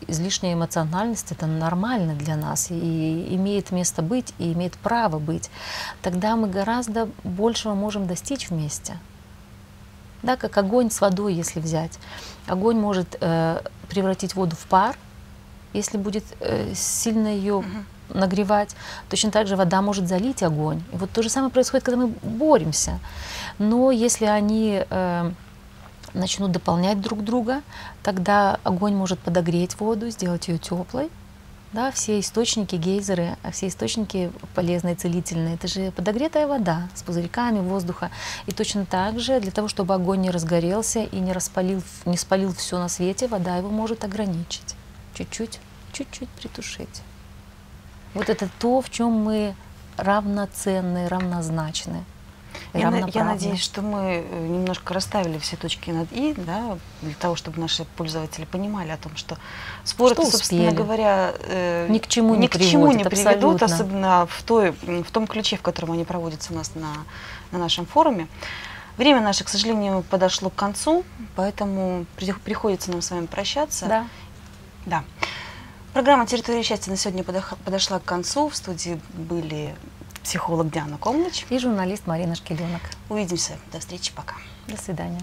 [0.09, 5.51] излишняя эмоциональность это нормально для нас и имеет место быть и имеет право быть,
[6.03, 8.99] тогда мы гораздо большего можем достичь вместе.
[10.23, 11.99] Да, как огонь с водой, если взять.
[12.47, 14.97] Огонь может э, превратить воду в пар,
[15.73, 17.65] если будет э, сильно ее
[18.09, 18.77] нагревать.
[19.09, 20.83] Точно так же вода может залить огонь.
[20.93, 23.01] И вот то же самое происходит, когда мы боремся.
[23.59, 25.31] Но если они э,
[26.15, 27.63] начнут дополнять друг друга,
[28.03, 31.11] тогда огонь может подогреть воду, сделать ее теплой.
[31.73, 37.61] Да, все источники, гейзеры, а все источники полезные, целительные, это же подогретая вода с пузырьками
[37.61, 38.11] воздуха.
[38.47, 42.53] И точно так же, для того, чтобы огонь не разгорелся и не, распалил, не спалил
[42.53, 44.77] все на свете, вода его может ограничить.
[45.15, 45.61] Чуть-чуть,
[45.93, 47.03] чуть-чуть притушить.
[48.13, 49.55] Вот это то, в чем мы
[49.97, 52.05] равноценны, равнозначны.
[52.75, 57.15] Я, на- я надеюсь, что мы э, немножко расставили все точки над «и», да, для
[57.15, 59.37] того, чтобы наши пользователи понимали о том, что
[59.85, 60.77] споры, Что собственно успели.
[60.77, 64.71] говоря, э, Ни к чему ни не к чему не приводит, приведут, особенно в, той,
[64.83, 66.93] в том ключе, в котором они проводятся у нас на,
[67.51, 68.27] на нашем форуме.
[68.97, 71.05] Время наше, к сожалению, подошло к концу,
[71.37, 73.87] поэтому при- приходится нам с вами прощаться.
[73.87, 74.07] Да.
[74.87, 75.05] Да.
[75.93, 78.49] Программа «Территория счастья» на сегодня подошла к концу.
[78.49, 79.75] В студии были
[80.23, 81.47] психолог Диана Комлыч.
[81.51, 82.83] И журналист Марина Шкеленок.
[83.09, 83.59] Увидимся.
[83.73, 84.13] До встречи.
[84.15, 84.37] Пока.
[84.69, 85.21] До свидания.